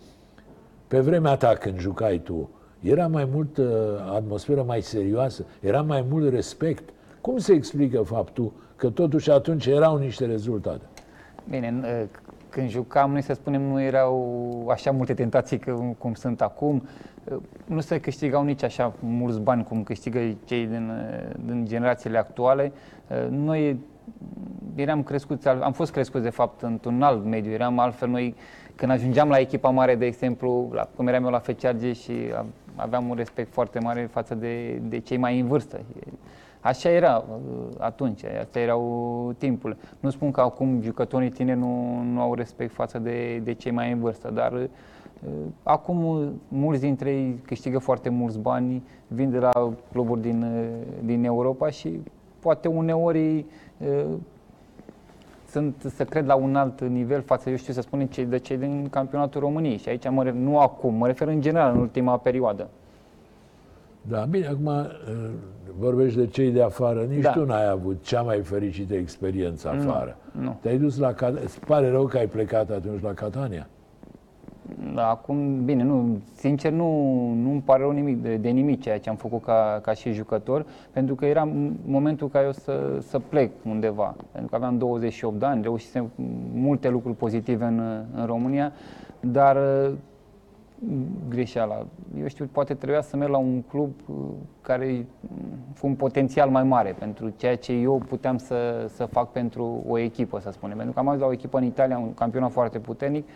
[0.87, 3.65] Pe vremea ta, când jucai tu, era mai mult uh,
[4.13, 6.89] atmosferă mai serioasă, era mai mult respect.
[7.21, 10.85] Cum se explică faptul că totuși atunci erau niște rezultate?
[11.49, 12.03] Bine, n- uh,
[12.49, 16.87] când jucam, noi să spunem, nu erau așa multe tentații că, cum sunt acum.
[17.23, 22.17] Uh, Nu se câștigau nici așa mulți bani cum câștigă cei din, uh, din generațiile
[22.17, 22.71] actuale.
[23.07, 23.79] Uh, Noi
[24.75, 28.35] eram crescuți, al- am fost crescuți de fapt într-un alt mediu, eram altfel noi,
[28.75, 32.45] când ajungeam la echipa mare, de exemplu, la, cum eram eu la FCRG și a-
[32.75, 35.79] aveam un respect foarte mare față de, de cei mai în vârstă.
[36.63, 39.77] Așa era uh, atunci, astea erau timpul.
[39.99, 43.91] Nu spun că acum jucătorii tineri nu, nu au respect față de, de cei mai
[43.91, 44.67] în vârstă, dar uh,
[45.63, 51.05] acum uh, mulți dintre ei câștigă foarte mulți bani, vin de la cluburi din, uh,
[51.05, 51.99] din Europa și
[52.39, 53.45] poate uneori
[53.77, 54.05] uh,
[55.49, 58.57] sunt, să cred la un alt nivel față, eu știu să spunem, cei de cei
[58.57, 59.77] din campionatul României.
[59.77, 62.69] Și aici, mă, re- nu acum, mă refer în general, în ultima perioadă.
[64.07, 64.85] Da, bine, acum uh,
[65.79, 67.01] vorbești de cei de afară.
[67.09, 67.31] Nici Da.
[67.31, 70.17] tu n-ai avut cea mai fericită experiență afară.
[70.31, 70.57] nu.
[70.61, 73.67] Te-ai dus la Cat- Îți pare rău că ai plecat atunci la Catania?
[74.95, 76.85] Da, acum, bine, nu, sincer, nu,
[77.33, 80.65] nu-mi pare rău nimic de, de nimic ceea ce am făcut ca, ca și jucător,
[80.91, 84.15] pentru că era m- momentul ca eu să, să plec undeva.
[84.31, 86.11] Pentru că aveam 28 de ani, reușisem
[86.53, 87.79] multe lucruri pozitive în,
[88.15, 88.71] în România,
[89.19, 89.91] dar uh,
[91.29, 91.85] greșeala.
[92.19, 94.15] Eu știu, poate trebuia să merg la un club uh,
[94.61, 99.31] care mm, cu un potențial mai mare pentru ceea ce eu puteam să, să fac
[99.31, 100.75] pentru o echipă, să spunem.
[100.75, 103.27] Pentru că am ajuns la o echipă în Italia, un campionat foarte puternic,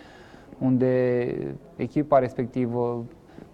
[0.58, 1.28] unde
[1.76, 3.06] echipa respectivă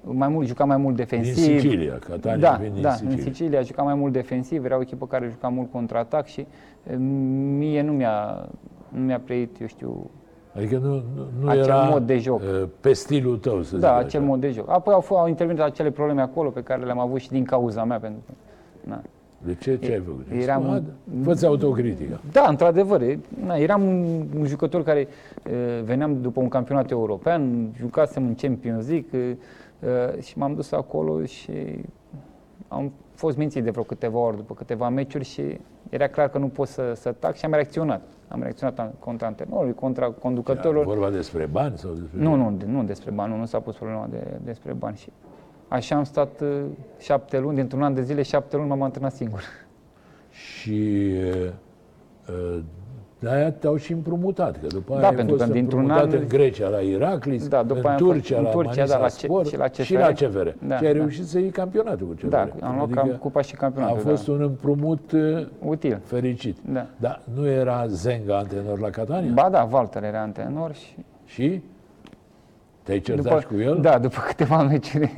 [0.01, 1.59] mai mult, juca mai mult Din defensiv.
[1.59, 3.15] Sicilia, Catania da, vine din da, Sicilia.
[3.15, 6.47] în Sicilia juca mai mult defensiv, era o echipă care juca mult contraatac și
[6.89, 8.49] e, mie nu mi-a,
[8.89, 10.09] nu mi-a plăit, eu știu,
[10.55, 12.39] Adică nu, nu, nu Acel era mod de joc.
[12.41, 14.05] uh, pe stilul tău, să zic da, așa.
[14.05, 14.69] acel mod de joc.
[14.69, 17.83] Apoi au, fost, au intervenit acele probleme acolo pe care le-am avut și din cauza
[17.83, 18.33] mea, pentru că,
[18.89, 19.01] na.
[19.45, 19.77] De ce?
[19.77, 20.25] Ce ai făcut?
[20.41, 20.83] Eram un-
[21.23, 22.19] Fă-ți autocritică.
[22.31, 23.01] Da, într-adevăr.
[23.01, 25.07] e- Na, eram un, un jucător care e,
[25.83, 29.37] veneam după un campionat european, jucasem în Champions League e,
[29.87, 31.51] e, și m-am dus acolo și
[32.67, 36.47] am fost mințit de vreo câteva ori după câteva meciuri și era clar că nu
[36.47, 38.01] pot să, să tac și am reacționat.
[38.27, 40.85] Am reacționat an- contra antrenorului, contra Era conducătorilor.
[40.85, 42.19] vorba despre bani sau despre...
[42.21, 44.97] Nu, nu, de- nu despre bani, nu, nu s-a pus problema de, despre bani.
[44.97, 45.09] Și
[45.67, 46.61] așa am stat uh,
[46.99, 49.41] șapte luni, dintr-un an de zile, șapte luni m-am antrenat singur.
[50.29, 51.11] Și
[52.29, 52.59] uh,
[53.23, 56.19] de-aia te-au și împrumutat, că după aia Da, ai pentru fost că dintr-un împrumutat an-
[56.21, 58.97] în Grecia, la Iraklis, Da, după în aia am fost Turcia, în la Turcia, da,
[58.97, 59.81] Manisa la C- Spor și la CFR.
[59.81, 60.47] și la CFR.
[60.67, 60.97] Da, și ai da.
[60.99, 62.27] reușit să iei campionatul cu CFR.
[62.27, 63.99] Da, am luat cam cupa și a campionatul.
[63.99, 65.47] fost un împrumut uh, da.
[65.59, 65.99] util.
[66.03, 66.57] fericit.
[66.65, 66.85] Da.
[66.97, 69.31] Dar nu era Zenga antrenor la Catania?
[69.33, 71.61] Ba da, Walter era antrenor și Și?
[72.83, 73.77] Te-ai certat și cu el?
[73.81, 75.13] Da, după câteva meciuri.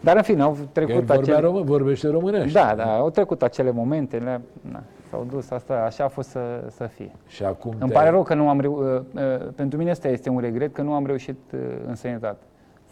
[0.00, 1.38] Dar în fine, au Că el trecut vorbea acele...
[1.38, 2.58] român, vorbește românește.
[2.58, 4.40] Da, da, au trecut acele momente, le,
[4.72, 4.82] na,
[5.14, 7.10] s-au dus, asta, așa a fost să, să fie.
[7.26, 9.02] Și acum Îmi te-ai- pare rău că nu am reușit,
[9.54, 12.42] pentru mine asta este un regret, că nu am reușit uh, în sănătate.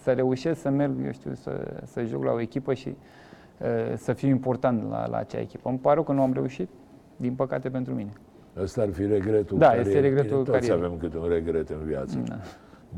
[0.02, 1.50] Să reușesc să merg, eu știu, să,
[1.84, 5.68] să joc la o echipă și uh, să fiu important la, la acea echipă.
[5.68, 6.68] Îmi pare rău că nu am reușit,
[7.16, 8.12] din păcate pentru mine.
[8.62, 9.88] Ăsta ar fi regretul Da, carierei.
[9.92, 10.84] este regretul Bine, Toți carierei.
[10.84, 12.18] avem câte un regret în viață.
[12.28, 12.34] Da.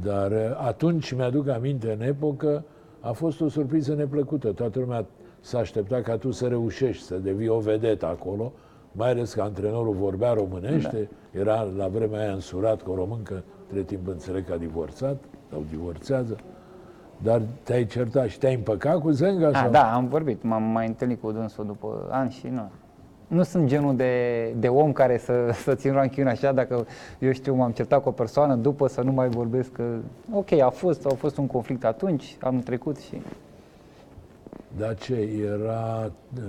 [0.02, 2.64] Dar uh, atunci mi-aduc aminte, în epocă,
[3.00, 4.52] a fost o surpriză neplăcută.
[4.52, 5.04] Toată lumea
[5.40, 8.52] s-a așteptat ca tu să reușești, să devii o vedetă acolo,
[8.96, 11.40] mai ales că antrenorul vorbea românește, Da.
[11.40, 15.16] era la vremea aia însurat cu o româncă, între timp înțeleg că a divorțat
[15.50, 16.36] sau divorțează.
[17.22, 19.48] Dar te-ai certat și te-ai împăcat cu Zenga?
[19.48, 19.70] A, sau?
[19.70, 22.70] da, am vorbit, m-am mai întâlnit cu dânsul după ani și nu.
[23.26, 24.12] Nu sunt genul de,
[24.58, 26.86] de om care să, să țin ranchiune așa, dacă
[27.18, 29.82] eu știu, m-am certat cu o persoană, după să nu mai vorbesc că,
[30.32, 33.20] ok, a fost, a fost un conflict atunci, am trecut și...
[34.78, 35.28] Dar ce,
[35.62, 36.42] era, uh,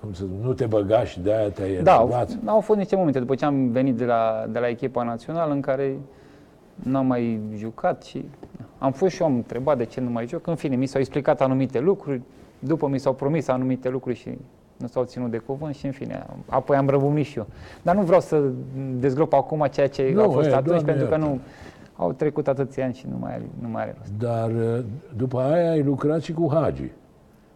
[0.00, 2.38] cum să zic, nu te băga și de-aia te-ai Da, au, enervat?
[2.44, 5.60] au fost niște momente după ce am venit de la, de la echipa națională în
[5.60, 5.96] care
[6.74, 8.24] n-am mai jucat și
[8.78, 10.46] am fost și eu am întrebat de ce nu mai joc.
[10.46, 12.20] În fine, mi s-au explicat anumite lucruri,
[12.58, 14.28] după mi s-au promis anumite lucruri și
[14.76, 17.46] nu s-au ținut de cuvânt și în fine, apoi am răbunit și eu.
[17.82, 18.42] Dar nu vreau să
[18.98, 21.26] dezgrop acum ceea ce Nu, a fost e, atunci, Doamne pentru că iartă.
[21.26, 21.38] nu
[21.96, 24.12] au trecut atâția ani și nu mai, are- nu mai are rost.
[24.18, 24.84] Dar uh,
[25.16, 26.90] după aia ai lucrat și cu Hagi.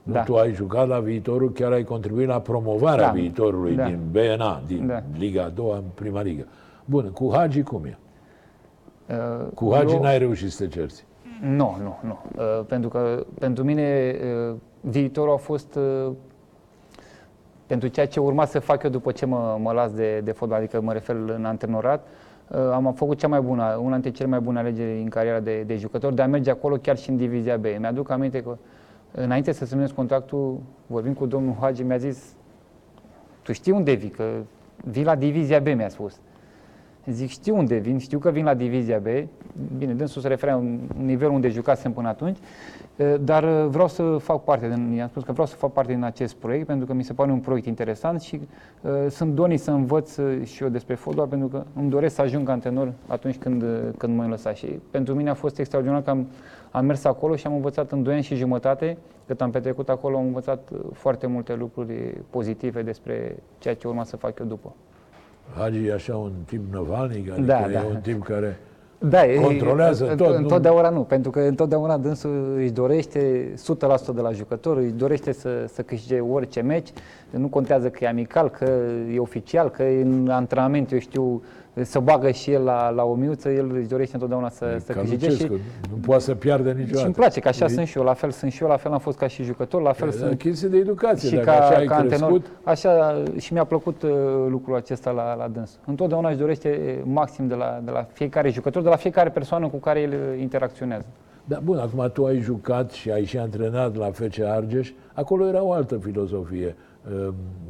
[0.06, 0.22] Nu, Da.
[0.22, 3.10] tu ai jucat la viitorul, chiar ai contribuit la promovarea Da.
[3.12, 3.84] viitorului Da.
[3.84, 5.02] din BNA, din Da.
[5.18, 6.46] Liga a doua în prima ligă.
[6.84, 7.98] Bun, cu Hagi cum e?
[9.10, 11.04] Uh, Cu Hagi eu- n-ai reușit să te cerți.
[11.40, 12.18] Nu, nu, nu.
[12.36, 14.14] Uh, pentru că pentru mine
[14.48, 16.12] uh, viitorul a fost uh,
[17.66, 20.58] pentru ceea ce urma să fac eu după ce mă, mă las de, de fotbal,
[20.58, 22.06] adică mă refer în antrenorat,
[22.48, 25.62] uh, am făcut cea mai bună, una dintre cele mai bune alegeri în cariera de,
[25.66, 27.64] de jucător, de a merge acolo chiar și în divizia B.
[27.78, 28.56] Mi-aduc aminte că
[29.22, 32.34] înainte să semnez contractul, vorbim cu domnul Hagi, mi-a zis,
[33.42, 34.24] tu știi unde vii, că
[34.84, 36.20] vii la divizia B, mi-a spus.
[37.10, 39.06] Zic, știu unde vin, știu că vin la Divizia B.
[39.78, 42.36] Bine, dânsul se referea în nivelul unde jucasem până atunci,
[42.96, 45.92] uh, dar uh, vreau să fac parte, din, i-am spus că vreau să fac parte
[45.92, 48.40] din acest proiect pentru că mi se pare un proiect interesant și
[48.80, 52.22] uh, sunt donit să învăț uh, și eu despre fotbal pentru că îmi doresc să
[52.22, 56.10] ajung antrenor atunci când, uh, când mă lăsa și pentru mine a fost extraordinar că
[56.10, 56.26] am,
[56.76, 60.16] am mers acolo și am învățat în 2 ani și jumătate, cât am petrecut acolo,
[60.16, 61.92] am învățat uh, foarte multe lucruri
[62.30, 64.72] pozitive despre ceea ce urma să fac eu după.
[65.58, 67.82] Hagi e așa un tip năvalnic, adică Da, e da.
[67.90, 68.58] un tip care
[68.98, 70.34] Da, e- Controlează e- tot, nu?
[70.34, 75.64] Întotdeauna nu, pentru că întotdeauna dânsul își dorește 100% de la jucător, își dorește să,
[75.68, 76.88] să câștige orice meci,
[77.30, 78.64] nu contează că e amical, că
[79.14, 81.42] e oficial, că e în antrenament, eu știu,
[81.82, 85.00] să bagă și el la, la o miuță, el își dorește întotdeauna să, să ca
[85.00, 85.52] câștige și, Lucescu,
[85.90, 86.98] nu poate să piardă niciodată.
[86.98, 88.76] și îmi place că așa E- sunt și eu, la fel sunt și eu, la
[88.76, 91.46] fel am fost ca și jucător, la fel E sunt chestie de educație, și dacă
[91.46, 92.28] ca, așa ai ca antrenor.
[92.30, 92.50] crescut.
[92.62, 94.10] Așa și mi-a plăcut uh,
[94.48, 95.78] lucrul acesta la, la dâns.
[95.86, 99.76] Întotdeauna își dorește maxim de la, de la fiecare jucător, de la fiecare persoană cu
[99.76, 101.06] care el uh, interacționează.
[101.44, 105.62] Da, bun, acum tu ai jucat și ai și antrenat la FC Argeș, acolo era
[105.62, 106.95] o altă filozofie, uh,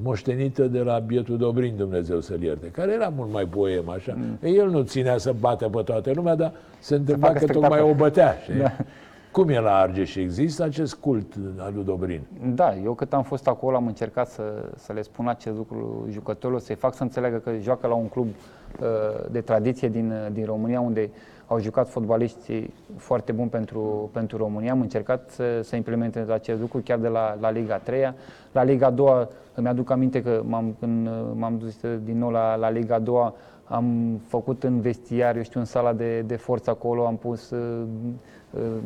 [0.03, 4.15] moștenită de la bietul Dobrin, Dumnezeu să-l ierte, care era mult mai poem, așa.
[4.17, 4.39] Mm.
[4.41, 7.93] El nu ținea să bată pe toată lumea, dar se întâmpla facă că tocmai spectacol.
[7.93, 8.37] o bătea.
[8.43, 8.55] știi?
[8.55, 8.73] Da.
[9.37, 10.15] Cum e la Argeș?
[10.15, 12.21] Există acest cult al lui Dobrin?
[12.55, 14.43] Da, eu cât am fost acolo am încercat să,
[14.77, 18.27] să le spun acest lucru jucătorilor, să-i fac să înțeleagă că joacă la un club
[18.27, 18.87] uh,
[19.31, 21.11] de tradiție din, uh, din România, unde
[21.47, 24.73] au jucat fotbaliști foarte buni pentru, pentru România.
[24.73, 28.15] Am încercat să, să implementez acest lucru chiar de la, la Liga 3
[28.53, 32.55] La Liga 2 îmi aduc aminte că m-am, când uh, m-am dus din nou la,
[32.55, 33.33] la Liga 2
[33.65, 37.83] am făcut în vestiar, eu știu, în sala de, de forță acolo, am pus uh,
[37.83, 38.11] uh,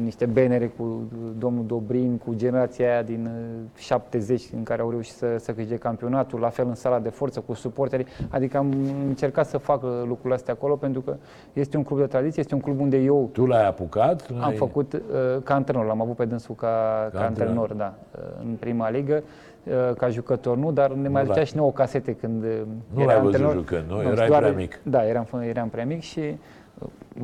[0.03, 4.91] niște benere cu uh, domnul Dobrin, cu generația aia din uh, 70 în care au
[4.91, 8.07] reușit să, să câștige campionatul, la fel în sala de forță cu suporterii.
[8.29, 8.73] Adică am
[9.09, 11.17] încercat să fac uh, lucrurile astea acolo pentru că
[11.53, 14.31] este un club de tradiție, este un club unde eu Tu l-ai apucat?
[14.31, 14.41] L-ai...
[14.43, 15.01] am făcut uh,
[15.45, 16.67] ca antrenor, l-am avut pe dânsul ca,
[17.13, 17.59] ca, antrenor.
[17.59, 19.23] antrenor, da, uh, în prima ligă.
[19.65, 22.51] Uh, ca jucător nu, dar ne mai l-ai- aducea și nouă casete când uh,
[22.95, 23.53] Nu era l-ai văzut antrenor.
[23.55, 23.97] jucând, nu?
[23.99, 24.81] știu, Erai doar- prea mic.
[24.83, 26.35] Da, eram, eram prea mic și uh,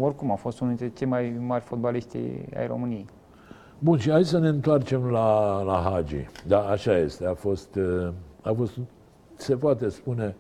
[0.01, 2.19] oricum a fost unul dintre cei mai mari fotbaliști
[2.57, 3.07] ai României.
[3.79, 6.27] Bun, și hai să ne întoarcem la, la Hagi.
[6.47, 7.27] Da, așa este.
[7.27, 8.09] A fost, uh,
[8.43, 8.73] a fost,
[9.35, 10.35] se poate spune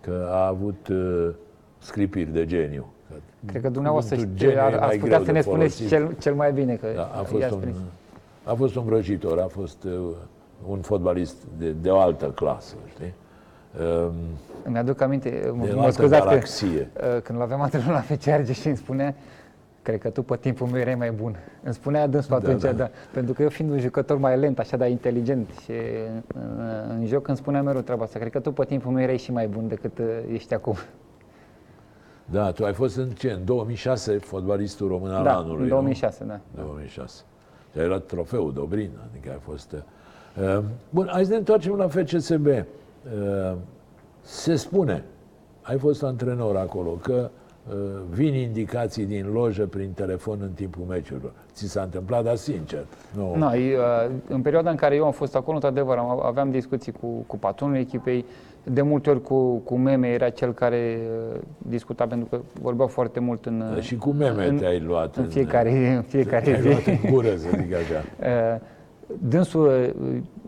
[0.00, 1.28] că a avut uh,
[1.78, 2.86] sclipiri de geniu.
[3.46, 5.40] Cred că dumneavoastră Cuvântul știe- geniu e ar, mai ați greu putea să de ne
[5.40, 5.88] spuneți folosit.
[5.88, 7.76] cel, cel mai bine că Da, a fost i-ați un, prins.
[8.44, 9.92] a fost un vrăjitor, a fost uh,
[10.68, 13.14] un fotbalist de, de o altă clasă, știi?
[13.80, 14.12] Um,
[14.64, 16.90] Îmi aduc aminte, de mă, o mă altă scuzați că galaxie.
[16.96, 19.14] Uh, când l-aveam antrenor la FC Argeș și îmi spunea
[19.86, 21.36] Cred că tu pe timpul meu erai mai bun.
[21.62, 22.72] Îmi spunea dânsul Da, atunci, da.
[22.72, 22.90] da.
[23.12, 25.72] Pentru că eu fiind un jucător mai lent, așa, dar inteligent și
[26.34, 28.18] în, în joc îmi spunea mereu treaba asta.
[28.18, 30.76] Cred că tu pe timpul meu erai și mai bun decât uh, ești acum.
[32.24, 33.30] Da, tu ai fost în ce?
[33.30, 35.68] În 2006 fotbalistul român al da, anului, în nu?
[35.68, 36.40] 2006, da.
[36.56, 37.22] 2006.
[37.72, 39.72] Și ai luat trofeul Dobrin, adică ai fost...
[40.40, 42.46] Uh, bun, hai să ne întoarcem la FCSB.
[43.14, 43.56] Uh,
[44.20, 45.04] se spune,
[45.62, 47.30] ai fost antrenor acolo, că
[47.68, 47.74] uh,
[48.10, 51.32] vin indicații din lojă prin telefon în timpul meciurilor.
[51.52, 52.84] Ți s-a întâmplat, dar sincer.
[53.16, 53.34] Nu.
[53.36, 56.92] No, e, uh, în perioada în care eu am fost acolo, într-adevăr, am- aveam discuții
[56.92, 58.24] cu, cu patronul echipei,
[58.62, 60.98] de multe ori cu, cu meme era cel care
[61.32, 65.16] uh, discuta, pentru că vorbeau foarte mult în, Dar și cu meme în, te-ai luat.
[65.16, 66.66] în fiecare, în fiecare Te-ai zi.
[66.68, 68.04] luat în gură, să zic așa.
[69.08, 69.92] Uh, Dânsul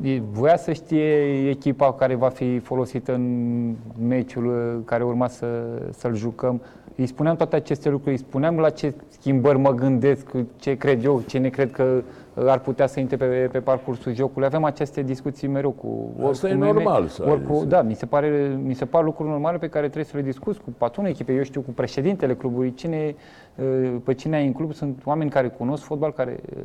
[0.03, 3.75] uh, e- voia să știe echipa care va fi folosită în
[4.07, 5.47] meciul uh, care urma să,
[5.90, 6.61] să-l jucăm.
[6.97, 11.23] Îi spuneam toate aceste lucruri, îi spuneam la ce schimbări mă gândesc, ce cred eu,
[11.27, 12.03] ce ne cred că
[12.35, 14.47] uh, ar putea să intre pe, pe parcursul jocului.
[14.47, 17.55] Avem aceste discuții mereu cu ori Asta cu e meme, normal să ai, ori cu,
[17.59, 20.23] să- Da, mi se, pare, mi se par lucruri normale pe care trebuie să le
[20.23, 23.14] discuți cu patronul echipei, eu știu, cu președintele clubului, cine,
[23.57, 24.73] uh, pe cine ai în club.
[24.73, 26.62] Sunt oameni care cunosc fotbal, care uh,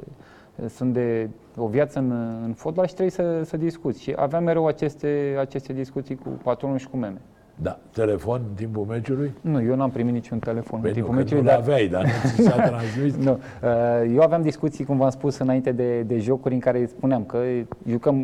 [0.68, 2.12] sunt de o viață în,
[2.44, 4.02] în fotbal și trebuie să, să discuți.
[4.02, 7.22] Și aveam mereu aceste, aceste discuții cu patronul și cu meme.
[7.56, 9.32] Da, telefon în timpul meciului?
[9.42, 11.88] Nu, eu n-am primit niciun telefon Păi în nu, timpul că meciului, nu dar l-aveai,
[11.88, 13.16] dar nu ți s-a transmis.
[13.16, 13.32] nu.
[13.64, 17.38] Uh, Eu aveam discuții, cum v-am spus, înainte de, de jocuri în care spuneam că
[17.90, 18.16] jucăm,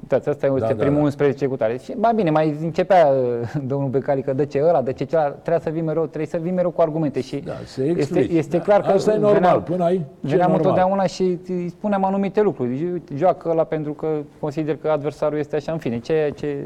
[0.00, 1.02] uitați, asta este Da, da, primul da.
[1.04, 1.78] 11 cu tare.
[1.78, 5.32] Și mai bine, mai începea uh, domnul Becali că de ce ăla, de ce celălalt,
[5.34, 8.32] trebuia să vii mereu, trebuie să vii mereu cu argumente și Da, se este, explici.
[8.32, 10.56] este Da, clar că asta e normal, veneam- până aici e Veneam normal.
[10.56, 13.02] întotdeauna și îi spuneam anumite lucruri.
[13.14, 14.08] Joacă ăla pentru că
[14.40, 16.56] consider că adversarul este așa, în fine, ceea ce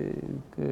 [0.58, 0.64] uh,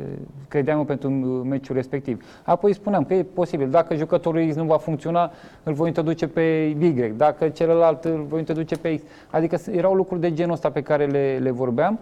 [0.48, 1.10] credeam eu pentru
[1.44, 2.24] meciul respectiv.
[2.44, 5.30] Apoi spuneam că e posibil, dacă jucătorul X nu va funcționa,
[5.62, 6.40] îl voi introduce pe
[6.80, 9.02] Y, dacă celălalt îl voi introduce pe X.
[9.30, 11.98] Adică erau lucruri de genul ăsta pe care le, le vorbeam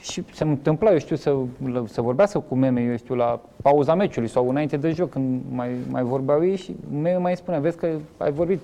[0.00, 1.36] și se întâmpla, eu știu, să,
[1.84, 5.70] să vorbească cu meme, eu știu, la pauza meciului sau înainte de joc, când mai,
[5.90, 8.60] mai vorbeau ei și meme mai spunea, vezi că ai vorbit,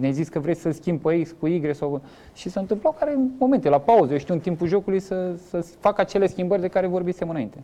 [0.00, 2.00] ne-ai zis că vrei să schimbi pe X cu Y sau...
[2.34, 5.64] Și se întâmplau care în momente, la pauză, eu știu, în timpul jocului să, să
[5.78, 7.58] facă acele schimbări de care vorbisem înainte.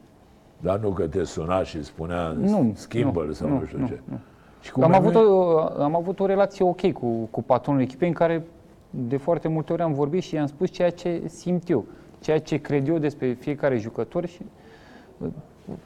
[0.62, 4.00] Dar nu că te suna și spunea nu, schimbă sau nu, nu știu nu, ce.
[4.04, 4.18] Nu.
[4.60, 8.44] Și am, avut o, am avut o relație ok cu, cu patronul echipei în care
[8.90, 11.84] de foarte multe ori am vorbit și i-am spus ceea ce simt eu
[12.22, 14.40] ceea ce cred eu despre fiecare jucător și
[15.18, 15.28] uh,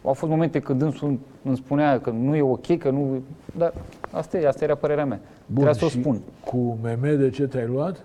[0.05, 3.23] au fost momente când dânsul îmi spunea că nu e ok, că nu...
[3.57, 3.73] Dar
[4.11, 5.21] asta, e, asta era părerea mea.
[5.47, 6.21] Bun, Trebuia să o spun.
[6.45, 8.05] cu meme de ce te-ai luat?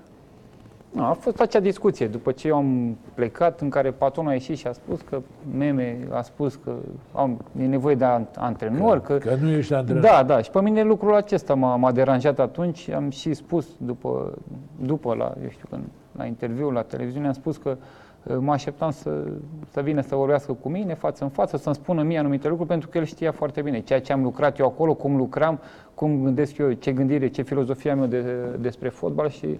[0.98, 4.58] A, a fost acea discuție după ce eu am plecat în care patronul a ieșit
[4.58, 5.22] și a spus că
[5.58, 6.74] meme a spus că
[7.12, 9.02] am, e nevoie de antrenor.
[9.02, 10.04] Că, că, că nu ești antrenor.
[10.04, 10.42] Da, da.
[10.42, 12.89] Și pe mine lucrul acesta m-a, m-a deranjat atunci.
[12.89, 14.34] Am și spus după,
[14.82, 15.84] după la, eu știu, când,
[16.18, 17.78] la interviu la televiziune, am spus că
[18.24, 19.24] uh, mă așteptam să,
[19.70, 22.89] să vină să vorbească cu mine față în față, să-mi spună mie anumite lucruri, pentru
[22.89, 25.60] că el știa foarte bine ceea ce am lucrat eu acolo, cum lucram,
[25.94, 29.58] cum gândesc eu, ce gândire, ce filozofia mea de, despre fotbal și uh,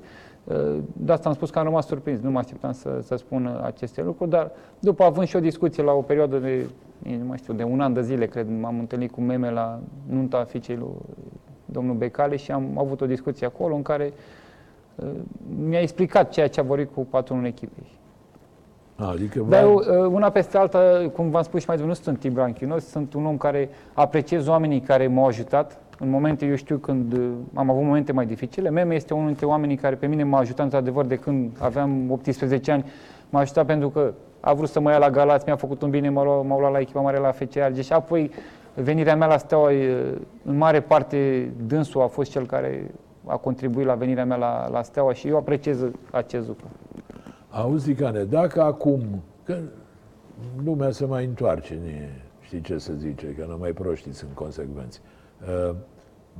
[0.94, 4.02] de asta am spus că am rămas surprins, nu mă așteptam să, să spun aceste
[4.02, 6.70] lucruri, dar după având și o discuție la o perioadă de,
[7.00, 9.80] nu mai știu, de un an de zile, cred, m-am întâlnit cu meme la
[10.10, 10.88] nunta fiicei lui
[11.66, 14.14] domnul Becale și am avut o discuție acolo în care
[14.96, 15.08] uh,
[15.68, 18.00] mi-a explicat ceea ce a vorbit cu patronul echipei.
[18.96, 22.20] Adică Dar eu, uh, una peste alta, cum v-am spus și mai devreme, nu sunt
[22.20, 25.81] tip branchinos, sunt un om care apreciez oamenii care m-au ajutat.
[26.02, 29.46] În momente, eu știu, când uh, am avut momente mai dificile, Meme este unul dintre
[29.46, 32.86] oamenii care pe mine m-a ajutat într-adevăr de când aveam 18 ani.
[33.30, 36.10] M-a ajutat pentru că a vrut să mă ia la Galați, mi-a făcut un bine,
[36.10, 38.32] m-a luat, m-a luat la echipa mare la FC Argeș și apoi
[38.74, 40.12] venirea mea la Steaua, uh,
[40.46, 42.92] în mare parte, dânsul a fost cel care
[43.26, 46.66] a contribuit la venirea mea la, la Steaua și eu apreciez acest lucru.
[47.50, 49.02] Auzi, Cane, dacă acum,
[49.44, 49.58] că
[50.64, 51.80] lumea se mai întoarce,
[52.40, 55.02] știi ce să zice, că nu mai proștii sunt consecvenți.
[55.70, 55.76] Uh,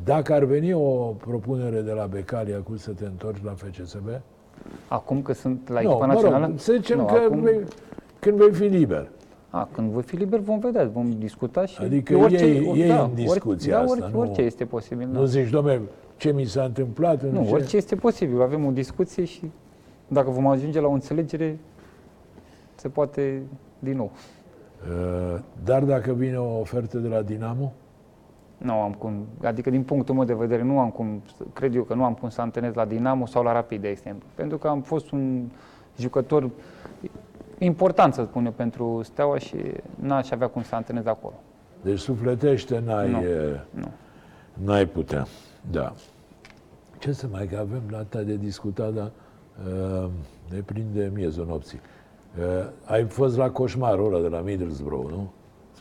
[0.04, 4.08] dacă ar veni o propunere de la Becalia cu să te întorci la FCSB?
[4.88, 6.46] Acum că sunt la echipa no, națională?
[6.46, 7.42] Rog, să zicem no, că acum...
[7.42, 7.60] vei,
[8.20, 9.10] când vei fi liber.
[9.50, 11.82] A, când voi fi liber vom vedea, vom discuta și...
[11.82, 15.08] Adică orice, ei, ei da, în discuția orice, asta, da, orice, nu, este posibil.
[15.08, 15.26] Nu da.
[15.26, 15.82] zici, domnule,
[16.18, 17.24] ce mi s-a întâmplat?
[17.24, 17.52] Nu, ce...
[17.52, 18.42] orice este posibil.
[18.42, 19.52] Avem o discuție și
[20.08, 21.60] dacă vom ajunge la o înțelegere,
[22.76, 23.42] se poate
[23.80, 24.12] din nou.
[24.14, 27.74] Uh, dar dacă vine o ofertă de la Dinamo?
[28.62, 31.22] Nu am cum, adică din punctul meu de vedere nu am cum,
[31.54, 34.28] cred eu că nu am cum să antrenez la Dinamo sau la Rapid, de exemplu.
[34.36, 35.48] Pentru că am fost un
[35.98, 36.50] jucător
[37.58, 39.56] important, să spun eu, pentru Steaua și
[39.96, 41.34] n-aș avea cum să antrenez acolo.
[41.82, 43.20] Deci sufletește n-ai, nu,
[43.70, 43.92] nu.
[44.54, 45.26] n-ai putea.
[45.72, 45.94] Da.
[47.00, 49.12] Ce să mai că avem data de discutat, dar
[50.50, 51.80] ne prinde miezul nopții.
[52.86, 55.32] Ai fost la coșmarul ăla de la Middlesbrough, nu?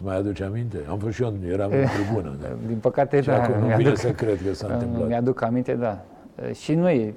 [0.01, 0.79] Să mai aduce aminte?
[0.89, 2.37] Am fost și eu, eram în tribună.
[2.41, 2.49] Da.
[2.67, 3.43] Din păcate, și da.
[3.43, 5.09] acum nu vine să cred că s-a întâmplat.
[5.09, 6.05] Mi-aduc aminte, da.
[6.53, 7.15] Și noi,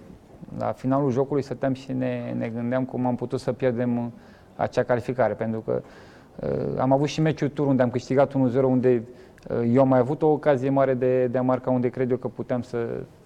[0.58, 4.12] la finalul jocului, stăteam și ne, ne gândeam cum am putut să pierdem
[4.56, 5.82] acea calificare, pentru că
[6.40, 9.04] uh, am avut și meciul tur unde am câștigat 1-0, unde
[9.50, 12.18] uh, eu am mai avut o ocazie mare de, de a marca, unde cred eu
[12.18, 12.78] că puteam să,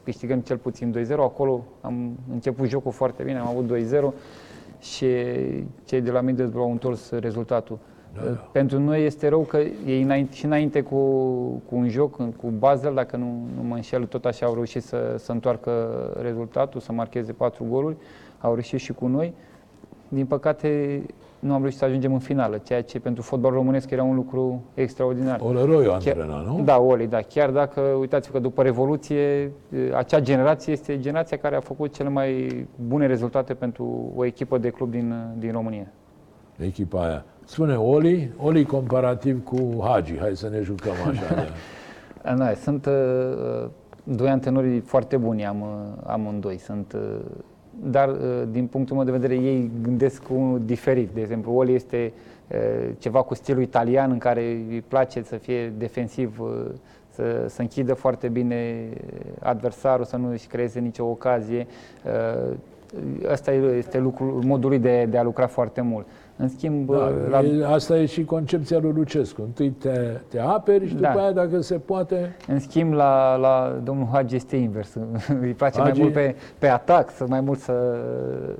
[0.03, 1.11] câștigăm cel puțin 2-0.
[1.11, 4.13] Acolo am început jocul foarte bine, am avut 2-0
[4.79, 5.07] și
[5.85, 7.79] cei de la Middlesbrough au întors rezultatul.
[8.23, 8.47] Da, da.
[8.51, 10.95] Pentru noi este rău că ei înainte, și înainte cu,
[11.69, 15.15] cu un joc, cu Basel, dacă nu, nu mă înșel, tot așa au reușit să,
[15.17, 15.71] să întoarcă
[16.21, 17.95] rezultatul, să marcheze patru goluri,
[18.39, 19.33] au reușit și cu noi.
[20.07, 21.01] Din păcate,
[21.39, 24.63] nu am reușit să ajungem în finală, ceea ce pentru fotbal românesc era un lucru
[24.73, 25.39] extraordinar.
[25.41, 26.61] Olăroiu antrena, nu?
[26.63, 27.21] Da, Oli, da.
[27.21, 29.51] Chiar dacă, uitați-vă că după Revoluție,
[29.95, 34.69] acea generație este generația care a făcut cele mai bune rezultate pentru o echipă de
[34.69, 35.91] club din, din România.
[36.57, 37.25] Echipa aia.
[37.47, 41.49] Spune Oli, Oli comparativ cu Hagi, hai să ne jucăm așa.
[42.23, 42.33] da.
[42.43, 43.69] da, sunt uh,
[44.03, 45.63] doi antenori foarte buni, am,
[46.05, 46.57] amândoi.
[46.57, 47.19] Sunt uh,
[47.83, 51.09] dar uh, din punctul meu de vedere ei gândesc unul diferit.
[51.13, 52.13] De exemplu, Oli este
[52.47, 56.65] uh, ceva cu stilul italian în care îi place să fie defensiv, uh,
[57.09, 58.89] să, să închidă foarte bine
[59.39, 61.67] adversarul, să nu își creeze nicio ocazie.
[63.31, 66.07] Asta este lucrul, modul lui de, de a lucra foarte mult.
[66.37, 67.41] În schimb, da, la...
[67.41, 69.41] e, asta e și concepția lui Lucescu.
[69.41, 71.07] Întâi te, te aperi și da.
[71.07, 72.35] după aia, dacă se poate...
[72.47, 74.93] În schimb, la, la domnul Hagi este invers.
[75.41, 75.91] Îi place Hagi...
[75.91, 77.97] mai mult pe, pe atac, să mai mult să,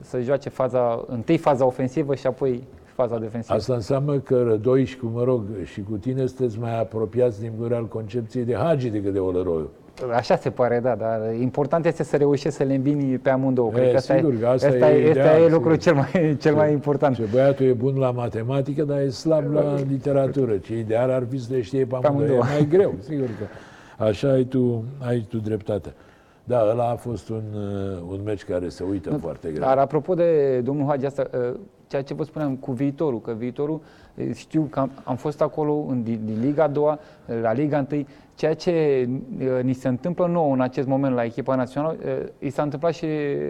[0.01, 2.63] să joace faza, întâi faza ofensivă și apoi
[2.93, 3.53] faza defensivă.
[3.53, 7.75] Asta înseamnă că Rădoi cu, mă rog, și cu tine sunteți mai apropiați din gura
[7.75, 9.69] al concepției de Hagi decât de Olăroiu.
[10.16, 13.72] Așa se pare, da, dar important este să reușești să le îmbini pe amândouă.
[13.76, 15.52] E, Cred că sigur asta că asta asta e e, ideal, asta e sigur.
[15.52, 16.12] lucrul cel mai,
[16.43, 17.16] cel mai important.
[17.16, 20.58] Ce băiatul e bun la matematică, dar e slab la literatură.
[20.58, 22.22] Ce ideal ar fi să le știe pe amândouă.
[22.22, 22.43] E amândouă.
[22.43, 23.45] mai greu, sigur că.
[24.04, 25.93] Așa ai tu, ai tu dreptate.
[26.43, 29.68] Da, ăla a fost un, uh, un meci care se uită foarte greu.
[29.68, 33.82] Dar apropo de domnul Hagi, asta, uh, ceea ce vă spuneam cu viitorul, că viitorul,
[34.16, 37.54] uh, știu că am, am fost acolo în, din, din Liga a doua, uh, la
[37.54, 38.06] Liga 1,
[38.38, 39.08] ceea ce
[39.40, 42.94] uh, ni se întâmplă nouă în acest moment la echipa națională, uh, i s-a întâmplat
[42.94, 43.06] și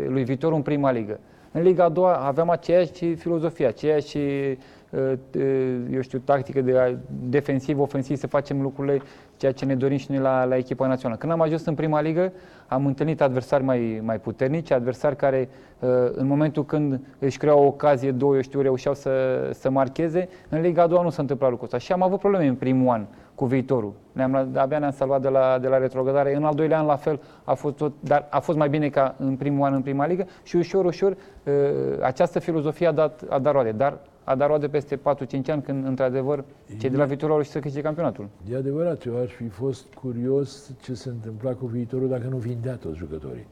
[0.08, 1.20] lui Viitorul în prima ligă.
[1.52, 5.44] În Liga a doua aveam aceeași filozofie, aceeași uh, uh,
[5.92, 6.96] eu știu, tactică de a-
[7.30, 9.02] defensiv, ofensiv, să facem lucrurile
[9.38, 11.20] ceea ce ne dorim și noi la, la echipa națională.
[11.20, 12.32] Când am ajuns în prima ligă,
[12.68, 17.66] am întâlnit adversari mai, mai puternici, adversari care uh, în momentul când își creau o
[17.66, 19.12] ocazie, două, eu știu, reușeau să,
[19.54, 20.30] să marcheze.
[20.50, 22.94] În Liga a doua nu s-a întâmplat lucrul ăsta și am avut probleme în primul
[22.94, 23.06] an
[23.38, 23.94] cu viitorul.
[24.12, 26.36] Ne-am, abia ne-am salvat de la, de la retrogradare.
[26.36, 29.16] În al doilea an la fel a fost tot, dar a fost mai bine ca
[29.20, 31.54] în primul an în prima ligă și ușor, ușor uh,
[32.02, 33.72] această filozofie a dat, a dat roade.
[33.72, 35.00] Dar a dat roade peste 4-5
[35.48, 36.44] ani când, într-adevăr,
[36.80, 38.28] cei de la viitorul au reușit să câștige campionatul.
[38.52, 42.76] E adevărat, eu aș fi fost curios ce se întâmpla cu viitorul dacă nu vindea
[42.76, 43.48] toți jucătorii.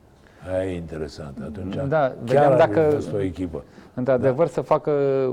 [0.54, 1.38] Aia e interesant.
[1.44, 3.64] Atunci Da, chiar vedeam ar dacă- fi fost o echipă.
[3.94, 4.92] Într-adevăr, să facă,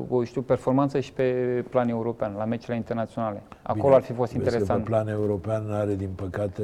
[0.08, 1.24] o, știu, performanță și pe
[1.70, 3.42] plan european, la meciurile internaționale.
[3.62, 4.84] Acolo Bine, ar fi fost vezi că interesant.
[4.84, 6.62] Pe plan european are, din păcate,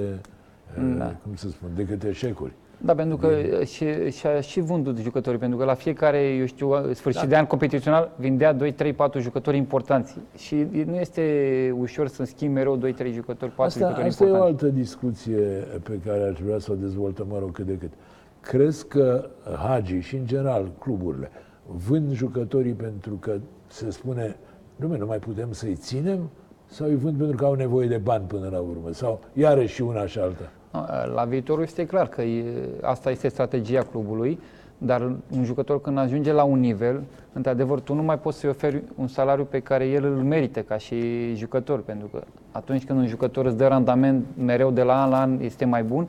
[0.76, 1.14] eh, Da.
[1.22, 2.52] cum să spun, decât eșecuri.
[2.80, 3.28] Da, pentru că
[3.64, 7.26] și, și a și vândut jucătorii, pentru că la fiecare, eu știu, sfârșit Da.
[7.28, 10.16] de an competițional vindea 2, 3, 4 jucători importanți.
[10.36, 11.22] Și nu este
[11.78, 14.64] ușor să schimbi mereu 2, 3 jucători, 4 Asta, jucători asta e o importanți.
[14.64, 15.38] altă discuție
[15.82, 17.90] pe care aș vrea să o dezvoltăm, mă rog, cât de cât.
[18.48, 19.28] Crezi că
[19.66, 21.30] Hagi și, în general, cluburile
[21.66, 24.36] vând jucătorii pentru că se spune,
[24.76, 26.30] nu, nu mai putem să-i ținem?
[26.66, 28.92] Sau îi vând pentru că au nevoie de bani până la urmă?
[28.92, 30.50] Sau iarăși și una și alta?
[31.14, 32.44] La viitorul este clar că e,
[32.82, 34.40] asta este strategia clubului,
[34.78, 35.02] dar
[35.36, 39.06] un jucător când ajunge la un nivel, într-adevăr, tu nu mai poți să-i oferi un
[39.06, 40.96] salariu pe care el îl merită ca și
[41.34, 45.20] jucător, pentru că atunci când un jucător îți dă randament mereu de la an la
[45.20, 46.08] an este mai bun,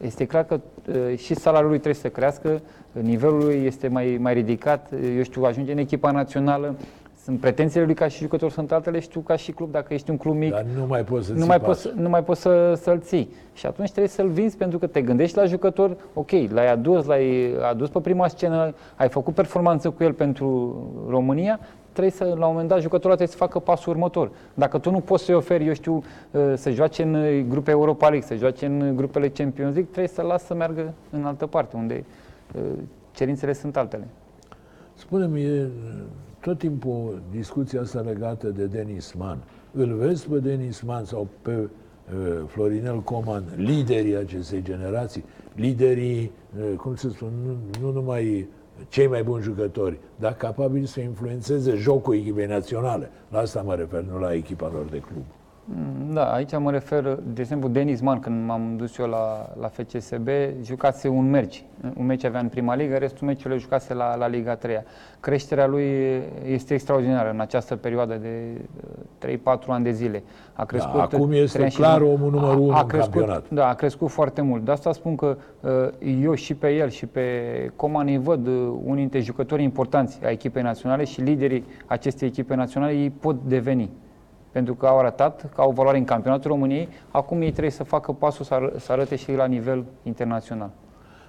[0.00, 0.73] este clar că uh,
[1.16, 2.60] și salariul lui trebuie să crească,
[2.92, 6.74] nivelul lui este mai, mai ridicat, eu știu, ajunge în echipa națională,
[7.24, 10.16] sunt pretențiile lui ca și jucător sunt altele, știu ca și club, dacă ești un
[10.16, 13.00] club mic, Dar nu mai poți să nu mai, poți, nu mai poți să, să-l
[13.00, 13.28] ții.
[13.54, 17.54] Și atunci trebuie să-l vinzi pentru că te gândești la jucător, ok, l-ai adus, l-ai
[17.70, 20.76] adus pe prima scenă, ai făcut performanță cu el pentru
[21.08, 21.60] România,
[21.94, 24.30] trebuie să, la un moment dat, jucătorul trebuie să facă pasul următor.
[24.54, 28.26] Dacă tu nu poți să-i oferi, eu știu, uh, să joace în grupe Europa League,
[28.28, 32.04] să joace în grupele Champions League, trebuie să-l lași să meargă în altă parte, unde
[32.54, 32.62] uh,
[33.12, 34.08] cerințele sunt altele.
[34.94, 35.68] Spune-mi, e
[36.40, 39.38] tot timpul discuția asta legată de Denis Man.
[39.72, 41.68] Îl vezi pe Denis Man sau pe uh,
[42.46, 45.24] Florinel Coman, liderii acestei generații,
[45.54, 48.48] liderii, uh, cum să spun, nu, nu numai
[48.88, 53.10] cei mai buni jucători, dar capabili să influențeze jocul echipei naționale.
[53.28, 55.24] La asta mă refer, nu la echipa lor de club.
[56.12, 60.28] Da, aici mă refer, de exemplu, Denis Man, când m-am dus eu la, la FCSB,
[60.62, 61.64] jucase un meci.
[61.96, 64.82] Un meci avea în prima ligă, restul meciurile jucase la, la Liga 3
[65.20, 65.84] Creșterea lui
[66.46, 68.60] este extraordinară în această perioadă de
[69.26, 70.22] 3-4 ani de zile.
[70.52, 72.20] A crescut Da, acum trei este ani și clar jumătate.
[72.22, 73.44] omul numărul A- unu a în crescut, campionat.
[73.50, 74.64] Da, a crescut foarte mult.
[74.64, 75.70] De asta spun că uh,
[76.22, 77.22] eu și pe el și pe
[77.76, 78.52] Coman îi văd uh,
[78.84, 83.90] unii dintre jucătorii importanți a echipei naționale și liderii acestei echipe naționale, ei pot deveni
[84.54, 88.12] pentru că au arătat că au valoare în campionatul României, acum ei trebuie să facă
[88.12, 90.70] pasul să, ară, să arăte și la nivel internațional.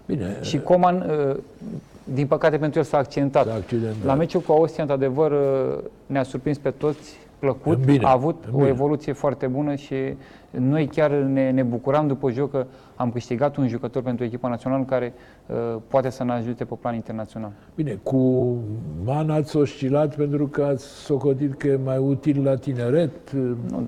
[0.05, 1.36] Bine, Și Coman, uh,
[2.03, 3.45] din păcate pentru el s-a accidentat.
[3.45, 4.05] S-a accidentat.
[4.05, 8.43] La meciul cu Austria, într-adevăr, uh, ne-a surprins pe toți, plăcut, În bine, a avut
[8.47, 8.69] în o bine.
[8.69, 9.95] evoluție foarte bună și
[10.51, 12.65] noi chiar ne, ne bucuram după joc că
[12.95, 15.13] am câștigat un jucător pentru echipa națională care
[15.45, 17.51] uh, poate să ne ajute pe plan internațional.
[17.75, 18.53] Bine, cu
[19.03, 23.31] Man ați oscilat pentru că ați socotit că e mai util la tineret.
[23.31, 23.88] Nu,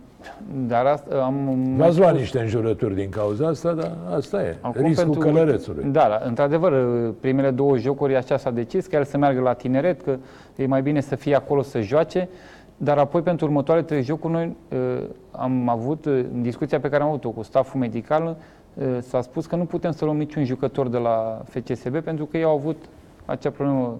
[0.67, 1.63] dar asta am...
[1.77, 4.55] V-ați luat niște înjurături din cauza asta, dar asta e.
[4.61, 5.83] Acum Riscul pentru- călărețului.
[5.83, 6.73] Da, da, într-adevăr,
[7.19, 10.15] primele două jocuri așa s-a decis că el să meargă la tineret, că
[10.55, 12.29] e mai bine să fie acolo să joace,
[12.78, 17.03] dar apoi pentru următoarele trei jocuri noi uh, am avut, uh, în discuția pe care
[17.03, 18.38] am avut-o cu staful medical,
[18.73, 22.38] uh, s-a spus că nu putem să luăm niciun jucător de la FCSB pentru că
[22.38, 22.78] ei au avut
[23.25, 23.97] acea problemă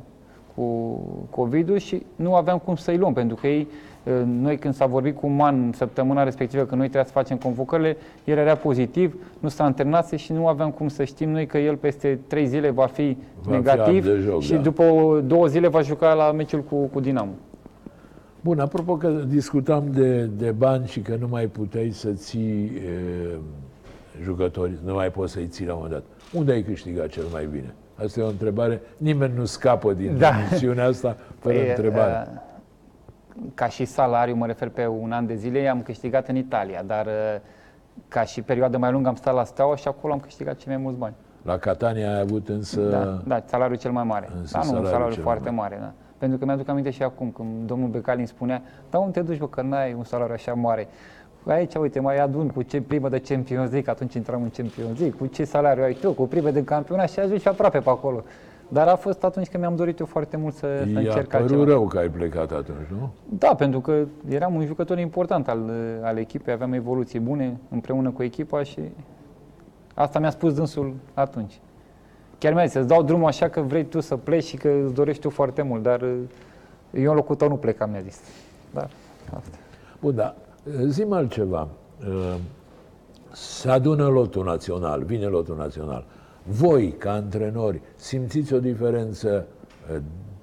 [0.56, 1.00] cu
[1.30, 3.68] COVID-ul și nu aveam cum să-i luăm, pentru că ei,
[4.04, 7.38] uh, noi când s-a vorbit cu Man în săptămâna respectivă, că noi trebuia să facem
[7.38, 11.58] convocările, el era pozitiv, nu s-a antrenat și nu aveam cum să știm noi că
[11.58, 14.58] el peste trei zile va fi Va fi negativ apte de joc, și da.
[14.58, 14.84] după
[15.26, 17.32] două zile va juca la meciul cu, cu Dinamo.
[18.48, 23.40] Bun, apropo că discutam de, de bani și că nu mai puteai să ții e,
[24.24, 26.32] jucători, nu mai poți să-i ții la un moment dat.
[26.40, 27.74] Unde ai câștigat cel mai bine?
[28.04, 28.82] Asta e o întrebare.
[28.98, 30.32] Nimeni nu scapă din da.
[30.52, 32.28] misiunea asta fără păi, întrebare.
[32.32, 32.40] Uh,
[33.54, 37.06] ca și salariu, mă refer pe un an de zile, am câștigat în Italia, dar
[37.06, 37.42] uh,
[38.08, 40.82] ca și perioadă mai lungă am stat la Steaua și acolo am câștigat cei mai
[40.82, 41.16] mulți bani.
[41.42, 42.82] La Catania ai avut însă...
[42.82, 44.30] Da, da salariul cel mai mare.
[44.38, 45.76] Însă da, nu, un salariu foarte mare.
[45.76, 46.07] mare da.
[46.18, 49.38] Pentru că mi-aduc aminte și acum, când domnul Becali îmi spunea, da, unde te duci,
[49.38, 50.88] bă, că n-ai un salariu așa mare.
[51.46, 55.20] Aici, uite, mai adun cu ce primă de Champions League, atunci intram în Champions League,
[55.20, 58.24] cu ce salariu ai tu, cu primă de campionat și ajungi aproape pe acolo.
[58.68, 61.64] Dar a fost atunci când mi-am dorit eu foarte mult să, să încerc altceva.
[61.64, 63.10] rău că ai plecat atunci, nu?
[63.30, 68.24] Da, pentru că eram un jucător important al, al echipei, aveam evoluții bune împreună cu
[68.24, 68.80] echipa și
[69.94, 71.60] asta mi-a spus dânsul atunci.
[72.40, 74.94] Chiar mi-a zis, să-ți dau drumul așa că vrei tu să pleci și că îți
[74.94, 76.02] dorești tu foarte mult, dar
[76.94, 78.20] eu în locul tău nu plecam, mi-a zis.
[78.74, 78.88] Da,
[79.24, 79.58] asta.
[80.00, 80.36] Bun, da.
[80.86, 81.68] Zi-mi altceva.
[83.32, 86.06] Se adună lotul național, vine lotul național.
[86.44, 89.46] Voi, ca antrenori, simțiți o diferență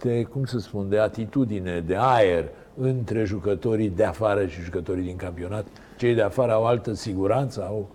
[0.03, 5.17] de, cum să spun, de atitudine, de aer între jucătorii de afară și jucătorii din
[5.17, 5.67] campionat?
[5.97, 7.89] Cei de afară au altă siguranță, au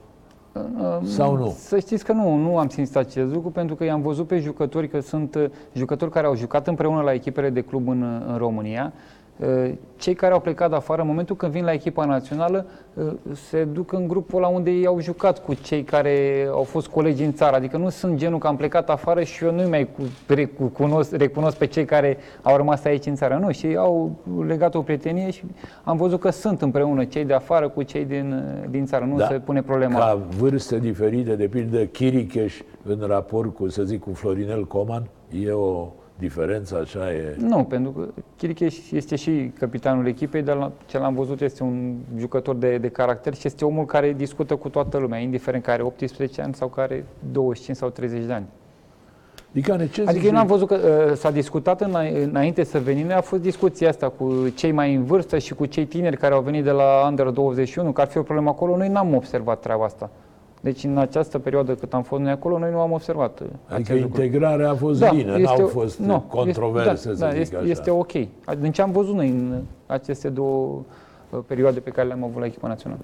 [1.04, 1.56] sau nu?
[1.58, 4.90] Să știți că nu, nu am simțit acest lucru pentru că i-am văzut pe jucători
[4.90, 8.94] că sunt uh, jucători care au jucat împreună la echipele de club în, în România
[8.94, 9.19] Uh,
[9.96, 13.92] cei care au plecat afară, în momentul când vin la echipa națională, uh, se duc
[13.92, 17.56] în grupul la unde ei au jucat cu cei care au fost colegi în țară.
[17.56, 19.90] Adică nu sunt genul că am plecat afară și eu nu mai
[20.28, 23.38] recunosc, recunosc pe cei care au rămas aici în țară.
[23.42, 24.16] Nu, și au
[24.48, 25.44] legat o prietenie și
[25.84, 29.06] am văzut că sunt împreună cei de afară cu cei din, din țară.
[29.06, 29.28] Nu da.
[29.28, 30.00] se pune problema.
[30.00, 35.52] Ca vârste diferite, de pildă Chiricheș în raport cu, să zic, cu Florinel Coman, e
[35.52, 35.88] o
[36.20, 37.36] diferența așa e...
[37.38, 38.08] Nu, pentru că
[38.38, 43.34] Chiricheș este și capitanul echipei, dar ce l-am văzut este un jucător de, de caracter
[43.34, 46.94] și este omul care discută cu toată lumea, indiferent că are 18 ani sau care
[46.94, 48.46] are 25 sau 30 de ani.
[49.52, 50.76] Adică, ce adică eu nu am văzut că
[51.10, 55.04] uh, s-a discutat în, înainte să venim, a fost discuția asta cu cei mai în
[55.04, 58.18] vârstă și cu cei tineri care au venit de la Under 21, că ar fi
[58.18, 58.78] o problemă acolo.
[58.78, 60.10] Noi n-am observat treaba asta.
[60.60, 64.70] Deci în această perioadă cât am fost noi acolo, noi nu am observat Adică integrarea
[64.70, 64.86] lucru.
[64.86, 67.66] a fost da, lină, n-au fost nu, controverse, este, da, să da, zic este, așa.
[67.66, 68.12] este ok.
[68.60, 70.82] Din ce am văzut noi în aceste două
[71.30, 73.02] uh, perioade pe care le-am avut la echipa națională.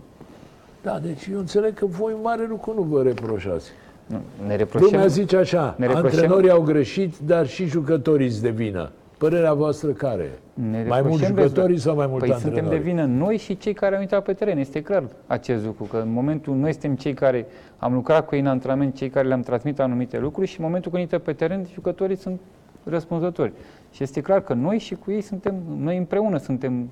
[0.84, 3.72] Da, deci eu înțeleg că voi mare lucru nu vă reproșați.
[4.06, 4.90] Nu, ne reproșăm.
[4.92, 8.92] Lumea zice așa, ne reproșăm, antrenorii au greșit, dar și jucătorii îți de vină.
[9.18, 13.38] Părerea voastră care ne Mai mulți jucătorii sau mai mulți păi suntem de vină noi
[13.38, 14.58] și cei care au intrat pe teren.
[14.58, 17.46] Este clar acest lucru, că în momentul noi suntem cei care
[17.78, 20.92] am lucrat cu ei în antrenament, cei care le-am transmit anumite lucruri și în momentul
[20.92, 22.40] când intră pe teren, jucătorii sunt
[22.84, 23.52] răspunzători.
[23.92, 26.90] Și este clar că noi și cu ei suntem, noi împreună suntem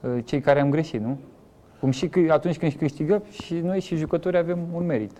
[0.00, 1.18] uh, cei care am greșit, nu?
[1.80, 5.12] Cum și atunci când câștigăm și noi și jucătorii avem un merit.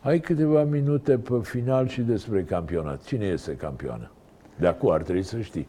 [0.00, 3.02] Ai câteva minute pe final și despre campionat.
[3.02, 4.10] Cine este campioană?
[4.56, 5.66] De acum ar trebui să știi.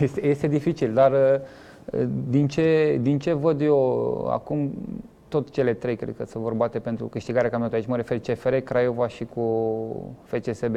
[0.00, 4.72] Este, este dificil, dar uh, din ce, din ce văd eu acum,
[5.28, 7.80] tot cele trei cred că se vor bate pentru câștigarea campionatului.
[7.80, 9.42] Aici mă refer CFR, Craiova și cu
[10.24, 10.76] FCSB.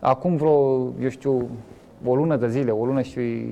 [0.00, 1.48] Acum vreo, eu știu,
[2.04, 3.46] o lună de zile, o lună și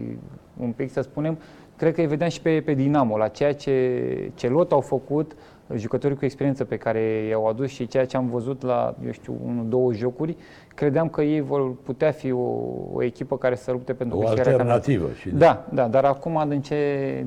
[0.61, 1.39] un pic să spunem,
[1.79, 5.33] cred că îi vedeam și pe, pe Dinamo, la ceea ce, ce lot au făcut,
[5.77, 9.37] jucătorii cu experiență pe care i-au adus și ceea ce am văzut la, eu știu,
[9.47, 10.37] unul, două jocuri,
[10.75, 12.49] credeam că ei vor putea fi o,
[12.93, 15.09] o echipă care să lupte pentru o alternativă.
[15.21, 16.77] Și da, da, dar acum din ce,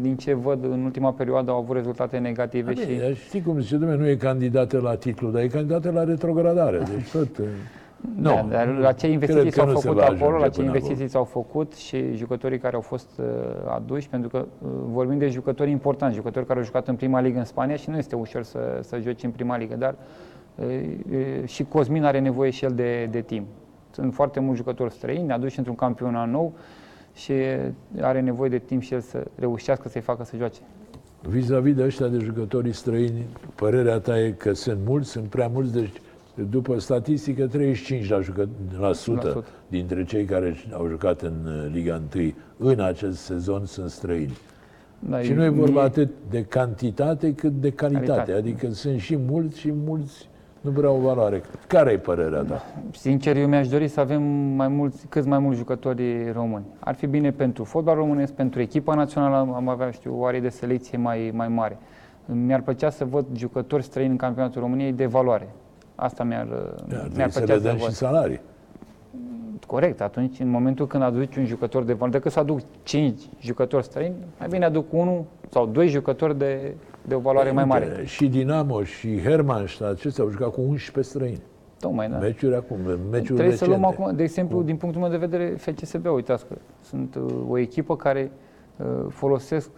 [0.02, 2.72] din ce văd în ultima perioadă au avut rezultate negative.
[2.72, 3.16] A, și...
[3.26, 6.78] Știi cum zice, nu e candidată la titlu, dar e candidată la retrogradare.
[6.78, 7.28] Deci tot...
[8.16, 12.16] Nu, da, dar la ce investiții s-au făcut acolo, la ce investiții s-au făcut și
[12.16, 13.26] jucătorii care au fost uh,
[13.76, 17.38] aduși, pentru că uh, vorbim de jucători importanti, jucători care au jucat în prima ligă
[17.38, 19.95] în Spania și nu este ușor să, să joci în prima ligă, dar
[20.56, 23.45] uh, și Cosmin are nevoie și el de, de timp.
[23.91, 26.54] Sunt foarte mulți jucători străini, aduși într-un campionat nou
[27.14, 27.34] și
[28.02, 30.60] are nevoie de timp și el să reușească să-i facă să joace.
[31.22, 35.74] Vis-a-vis de ăștia de jucători străini, părerea ta e că sunt mulți, sunt prea mulți,
[35.74, 36.02] deci
[36.49, 42.01] după statistică, 35% la jucă, la sută dintre cei care au jucat în uh, Liga
[42.15, 44.38] 1 în acest sezon sunt străini.
[44.99, 48.05] Da, și nu e vorba atât de cantitate cât de calitate.
[48.05, 48.32] calitate.
[48.32, 50.29] Adică sunt și mulți și mulți
[50.61, 51.41] nu vreau o valoare.
[51.67, 52.61] Care e părerea ta?
[52.91, 54.23] Sincer, eu mi-aș dori să avem
[54.55, 56.65] mai mulți, câți mai mulți jucători români.
[56.79, 60.49] Ar fi bine pentru fotbal românesc, pentru echipa națională am avea, știu, o are de
[60.49, 61.77] selecție mai, mai mare.
[62.25, 65.47] Mi-ar plăcea să văd jucători străini în campionatul României de valoare.
[65.95, 66.47] Asta mi-ar,
[67.15, 67.89] mi-ar plăcea să, să văd.
[67.89, 68.41] și salarii.
[69.67, 73.83] Corect, atunci în momentul când aduci un jucător de valoare, decât să aduc 5 jucători
[73.83, 78.01] străini, mai bine aduc unul sau doi jucători de, de o valoare mai mare.
[78.05, 81.41] Și Dinamo și Hermannstadt, acestea au jucat cu 11 străini.
[81.79, 82.17] Tocmai, da.
[82.17, 83.63] Meciuri acum, meciuri Trebuie recente.
[83.63, 87.33] să luăm acum, de exemplu, din punctul meu de vedere, FCSB, uitați că sunt uh,
[87.49, 88.31] o echipă care
[88.77, 89.69] uh, folosesc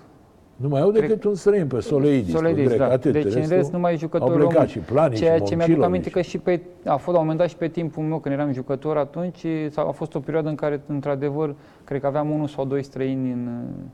[0.56, 2.90] Nu mai au decât un străin pe Soleidis, Soledis, pe grec, da.
[2.94, 3.12] atât.
[3.12, 4.70] Deci în Restul rest numai Au jucători plecat români.
[4.70, 5.86] și Plani Ceea și ce mi-aduc Momcilovici.
[5.86, 8.36] aminte că și pe, a fost la un moment dat și pe timpul meu când
[8.36, 12.48] eram jucător atunci, sau a fost o perioadă în care într-adevăr cred că aveam unul
[12.48, 13.48] sau doi străini în,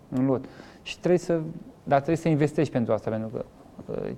[0.10, 0.46] în lot.
[0.82, 1.40] Și trebuie să,
[1.84, 3.59] dar trebuie să investești pentru asta, pentru că uh,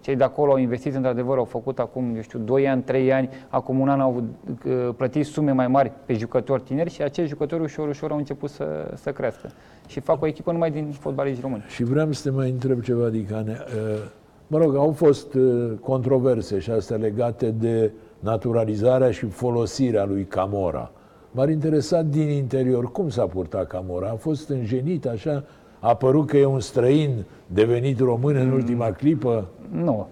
[0.02, 3.30] cei de acolo au investit într-adevăr, au făcut acum, eu știu, 2 ani, 3 ani,
[3.50, 4.24] acum un an au
[4.66, 8.50] uh, plătit sume mai mari pe jucători tineri și acești jucători ușor, ușor au început
[8.50, 9.52] să, să crească.
[9.88, 11.64] Și fac o echipă numai din fotbaliști români.
[11.68, 13.58] Și vreau să te mai întreb ceva, Dicane.
[13.66, 14.20] Uh,
[14.52, 20.92] Mă rog, au fost uh, controverse și astea legate de naturalizarea și folosirea lui Camora.
[21.32, 24.10] M-ar interesa din interior cum s-a purtat Camora.
[24.10, 25.44] A fost înjenit așa?
[25.84, 29.48] A părut că e un străin devenit român în ultima clipă?
[29.72, 30.08] Nu.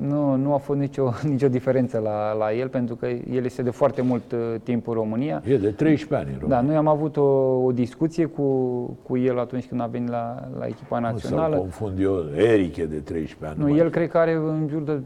[0.00, 3.70] Nu, nu a fost nicio, nicio diferență la, la el, pentru că el este de
[3.70, 5.42] foarte mult uh, timp în România.
[5.46, 6.60] E de 13 ani în România.
[6.60, 7.22] Da, noi am avut o,
[7.64, 8.42] o discuție cu,
[9.02, 11.56] cu el atunci când a venit la, la echipa Nu să națională.
[11.56, 13.54] confund eu, Eric e de 13 ani.
[13.58, 15.00] Nu, mai el cred că are în jur de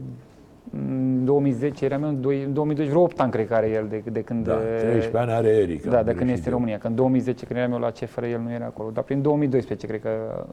[0.73, 3.87] în 2010, era meu, în doi- în 2012, vreo 8 ani cred că are el
[3.89, 4.45] de, de când...
[4.45, 5.83] Da, 13 ani are Eric.
[5.85, 6.57] Da, am de când greșit este în eu.
[6.59, 6.77] România.
[6.77, 8.89] Că în 2010, când eram eu la CFR, el nu era acolo.
[8.89, 10.45] Dar prin 2012, cred că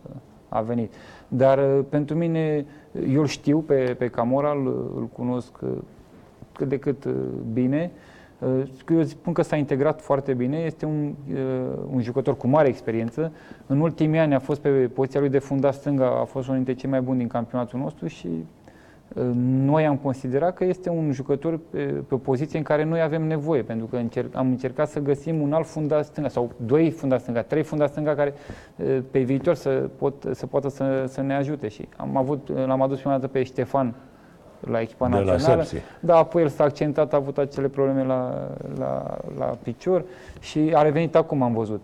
[0.48, 0.92] a venit.
[1.28, 2.66] Dar uh, pentru mine,
[3.12, 5.68] eu îl știu pe, pe Camora, îl, îl cunosc uh,
[6.52, 7.14] cât de cât uh,
[7.52, 7.90] bine.
[8.38, 11.38] Uh, Eu spun că s-a integrat foarte bine, este un, uh,
[11.92, 13.32] un jucător cu mare experiență.
[13.66, 16.80] În ultimii ani a fost pe poziția lui de fundat stânga, a fost unul dintre
[16.80, 18.38] cei mai buni din campionatul nostru și uh,
[19.34, 23.22] noi am considerat că este un jucător pe, pe o poziție în care noi avem
[23.22, 27.22] nevoie, pentru că încerc, am încercat să găsim un alt fundat stânga sau doi fundați
[27.22, 28.34] stânga, trei fundați stânga care
[28.76, 32.82] uh, pe viitor să, pot, să poată să, să ne ajute și am avut, l-am
[32.82, 33.94] adus prima dată pe Ștefan
[34.60, 35.62] la echipa De la națională.
[35.62, 35.84] Sepsi.
[36.00, 38.48] Da, apoi el s-a accentat, a avut acele probleme la,
[38.78, 40.04] la, la picior
[40.40, 41.80] și a revenit acum, am văzut.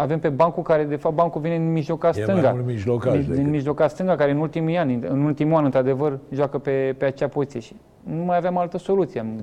[0.00, 2.40] Avem pe bancul care, de fapt, bancul vine în mijloca E stânga.
[2.40, 5.64] mai mult mijlocaș Din- din decât- mijloca stânga, care în ultimii ani, în ultimul an,
[5.64, 9.20] într-adevăr, joacă pe, pe acea poziție și nu mai aveam altă soluție.
[9.20, 9.40] Am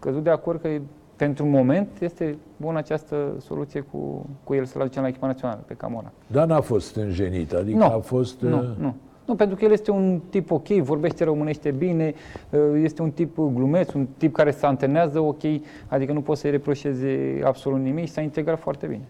[0.00, 0.68] căzut de acord că
[1.16, 5.74] pentru moment este bună această soluție cu, cu el să-l aducem la echipa națională, pe
[5.74, 6.12] Camora.
[6.26, 8.40] Dar n-a fost înjenit, adică Nu, a fost...
[8.40, 8.94] Nu, uh, nu.
[9.26, 12.14] Nu, pentru că el este un tip ok, vorbește românește bine,
[12.50, 15.42] uh, este un tip glumeț, un tip care se antrenează ok,
[15.86, 19.02] adică nu poți să-i reproșeze absolut nimic și s-a integrat foarte bine.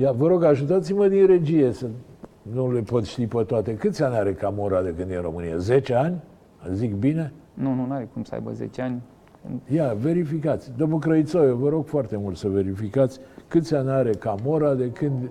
[0.00, 1.86] Ia, vă rog, ajutați-mă din regie să
[2.42, 3.76] nu le pot ști pe toate.
[3.76, 5.56] Câți ani are Camora de când e în România?
[5.56, 6.22] 10 ani?
[6.72, 7.32] Zic bine?
[7.54, 9.02] Nu, nu, nu are cum să aibă 10 ani.
[9.72, 10.72] Ia, verificați.
[10.76, 15.30] Domnul Crăițoiu, vă rog foarte mult să verificați câți ani are Camora de când...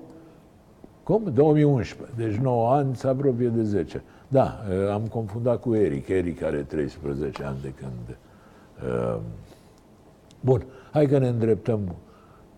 [1.04, 1.32] Cum?
[1.34, 2.16] 2011.
[2.18, 4.04] Deci 9 ani, se apropie de 10.
[4.28, 6.08] Da, eh, am confundat cu Eric.
[6.08, 8.18] Eric are 13 ani de când...
[8.84, 9.20] uh,
[10.40, 11.80] Bun, hai că ne îndreptăm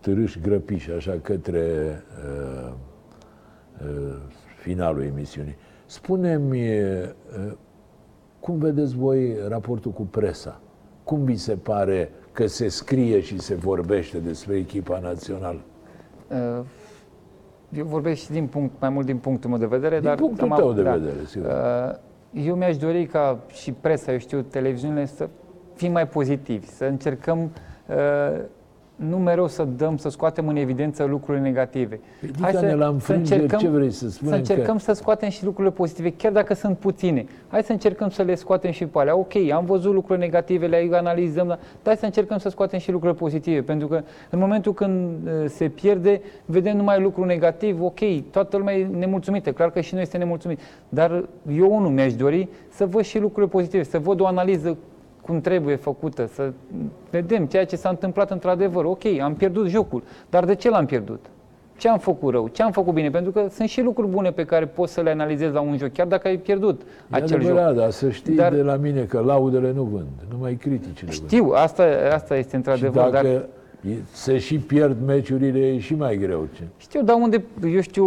[0.02, 1.62] târâși grăpiși așa către
[2.66, 2.72] uh,
[3.86, 4.14] uh,
[4.56, 5.56] finalul emisiunii.
[5.86, 7.52] Spune-mi, uh,
[8.40, 10.60] cum vedeți voi raportul cu presa?
[11.04, 15.60] Cum vi se pare că se scrie și se vorbește despre echipa națională?
[16.28, 16.64] Uh,
[17.76, 20.16] Eu vorbesc și din punct, mai mult din punctul meu de vedere, Din dar...
[20.16, 21.46] punctul am- tău de vedere, sigur.
[21.48, 25.28] Uh, Eu mi-aș dori ca și presa, eu știu, televiziunile să
[25.74, 27.38] fim mai pozitivi, să încercăm
[27.88, 28.40] uh,
[29.08, 32.00] nu mereu să dăm, să scoatem în evidență lucrurile negative.
[32.20, 34.34] Ridică-ne la înfrângeri, ce vrei să să spunem?
[34.34, 37.24] încercăm să scoatem și lucrurile pozitive, chiar dacă sunt puține.
[37.48, 39.16] Hai să încercăm să le scoatem și pe alea.
[39.16, 43.18] Ok, am văzut lucruri negative, le analizăm, dar hai să încercăm să scoatem și lucrurile
[43.18, 48.56] pozitive, pentru că în momentul când uh, se pierde, vedem numai lucruri negative, ok, toată
[48.56, 52.86] lumea e nemulțumită, clar că și noi este nemulțumit, dar eu unul mi-aș dori să
[52.86, 54.76] văd și lucrurile pozitive, să văd o analiză
[55.26, 56.52] cum trebuie făcută, să
[57.10, 58.84] vedem ceea ce s-a întâmplat într-adevăr.
[58.84, 61.24] Ok, am pierdut jocul, dar de ce l-am pierdut?
[61.76, 62.48] Ce am făcut rău?
[62.48, 63.10] Ce am făcut bine?
[63.10, 65.92] Pentru că sunt și lucruri bune pe care poți să le analizezi la un joc,
[65.92, 67.50] chiar dacă ai pierdut E acel joc.
[67.50, 71.30] adevărat, dar să știi Dar- de la mine că laudele nu vând, numai criticile vând.
[71.30, 73.48] Știu, asta, asta este Și într-adevăr, dacă dar e-
[74.12, 76.48] se și pierd meciurile, e și mai greu.
[76.56, 76.62] Ce?
[76.76, 78.06] știu, dar unde, eu știu,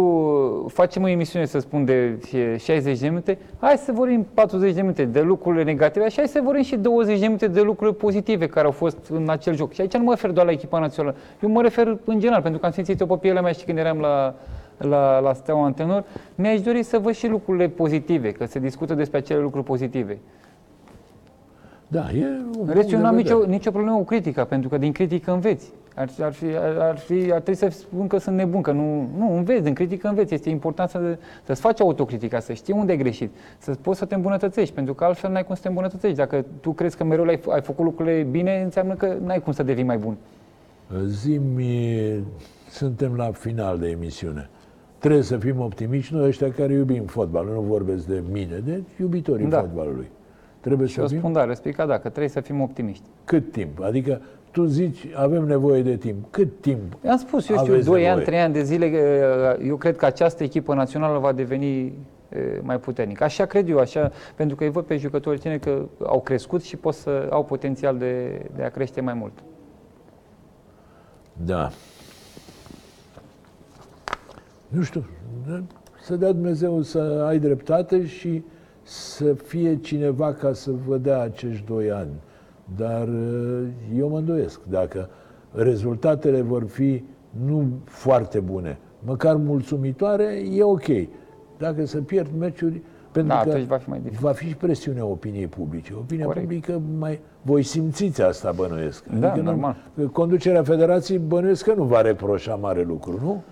[0.68, 2.18] facem o emisiune, să spun, de
[2.58, 6.40] 60 de minute, hai să vorbim 40 de minute de lucrurile negative și hai să
[6.44, 9.72] vorbim și 20 de minute de lucrurile pozitive care au fost în acel joc.
[9.72, 12.60] Și aici nu mă refer doar la echipa națională, eu mă refer în general, pentru
[12.60, 14.34] că am simțit-o pe pielea mea și când eram la,
[14.76, 16.04] la, la Steaua Antenor,
[16.34, 20.18] mi-aș dori să văd și lucrurile pozitive, că se discută despre acele lucruri pozitive.
[21.88, 23.34] Da, e un În punct rest, eu de nu am vedere.
[23.34, 25.72] nicio, nicio problemă cu critica, pentru că din critică înveți.
[25.94, 29.08] Ar, ar, fi, ar, ar, fi, ar trebui să spun că sunt nebun, că nu,
[29.18, 30.34] nu înveți, în critică înveți.
[30.34, 34.14] Este important să, să-ți faci autocritica, să știi unde ai greșit, să poți să te
[34.14, 36.16] îmbunătățești, pentru că altfel n-ai cum să te îmbunătățești.
[36.16, 39.62] Dacă tu crezi că mereu ai, ai făcut lucrurile bine, înseamnă că n-ai cum să
[39.62, 40.16] devii mai bun.
[41.06, 42.24] Zimi,
[42.70, 44.48] suntem la final de emisiune.
[44.98, 47.54] Trebuie să fim optimiști noi ăștia care iubim fotbalul.
[47.54, 49.60] Nu vorbesc de mine, de iubitorii Da.
[49.60, 50.10] fotbalului.
[50.60, 53.04] Trebuie Și să eu fim spun, da, răspicat, dacă trebuie să fim optimiști.
[53.24, 53.80] cât timp?
[53.80, 56.26] Adică tu zici, avem nevoie de timp.
[56.30, 56.96] Cât timp?
[57.04, 58.24] Eu am spus, eu știu, Aveți 2 ani, nevoie.
[58.24, 58.86] 3 ani de zile,
[59.58, 61.92] uh, eu cred că această echipă națională va deveni uh,
[62.62, 63.24] mai puternică.
[63.24, 66.76] Așa cred eu, așa, pentru că îi văd pe jucătorii tineri că au crescut și
[66.76, 69.32] pot să au potențial de, de a crește mai mult.
[71.32, 71.70] Da.
[74.68, 75.06] Nu știu,
[76.02, 78.42] să dea Dumnezeu să ai dreptate și
[78.88, 82.10] să fie cineva ca să vă dea acești doi ani.
[82.76, 83.62] Dar uh,
[83.98, 85.08] eu mă îndoiesc dacă
[85.52, 87.04] rezultatele vor fi
[87.46, 90.84] nu foarte bune, măcar mulțumitoare, e ok.
[91.58, 92.82] Dacă se pierd meciuri,
[93.12, 94.26] pentru Da, că atunci va fi mai dificil.
[94.26, 95.92] va fi și presiunea opiniei publice.
[95.94, 96.44] Opinia Corect.
[96.46, 97.20] publică mai...
[97.42, 99.04] Voi simțiți asta, bănuiesc.
[99.06, 99.76] Da, nu- normal.
[100.12, 103.42] Conducerea federației bănuiesc că nu va reproșa mare lucru, nu?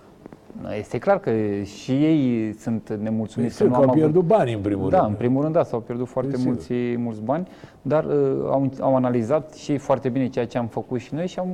[0.79, 1.31] Este clar că
[1.63, 3.55] și ei sunt nemulțumiți.
[3.55, 5.11] Sigur nu că am au avut- pierdut bani, în primul Da, rând.
[5.11, 6.53] în primul rând, da, s-au pierdut foarte Sigur.
[6.53, 7.49] mulți, mulți bani,
[7.83, 8.13] dar uh,
[8.51, 11.49] au, au analizat și ei foarte bine ceea ce am făcut și noi și am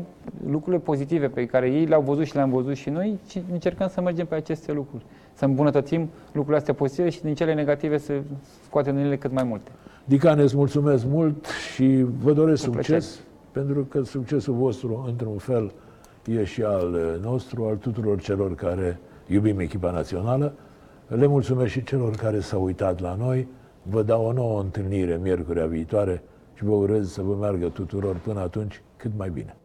[0.51, 4.01] lucrurile pozitive pe care ei le-au văzut și le-am văzut și noi și încercăm să
[4.01, 5.03] mergem pe aceste lucruri.
[5.35, 8.13] Să îmbunătățim lucrurile astea pozitive și din cele negative să
[8.65, 9.71] scoatem din ele cât mai multe.
[10.05, 13.21] Dicane, îți mulțumesc mult și vă doresc Cu succes,
[13.53, 15.73] pentru că succesul vostru, într-un fel,
[16.39, 20.55] e și al nostru, al tuturor celor care iubim echipa națională.
[21.09, 23.49] Le mulțumesc și celor care s-au uitat la noi.
[23.83, 26.22] Vă dau o nouă întâlnire miercurea viitoare
[26.55, 29.57] și vă urez să vă meargă tuturor până atunci cât mai bine.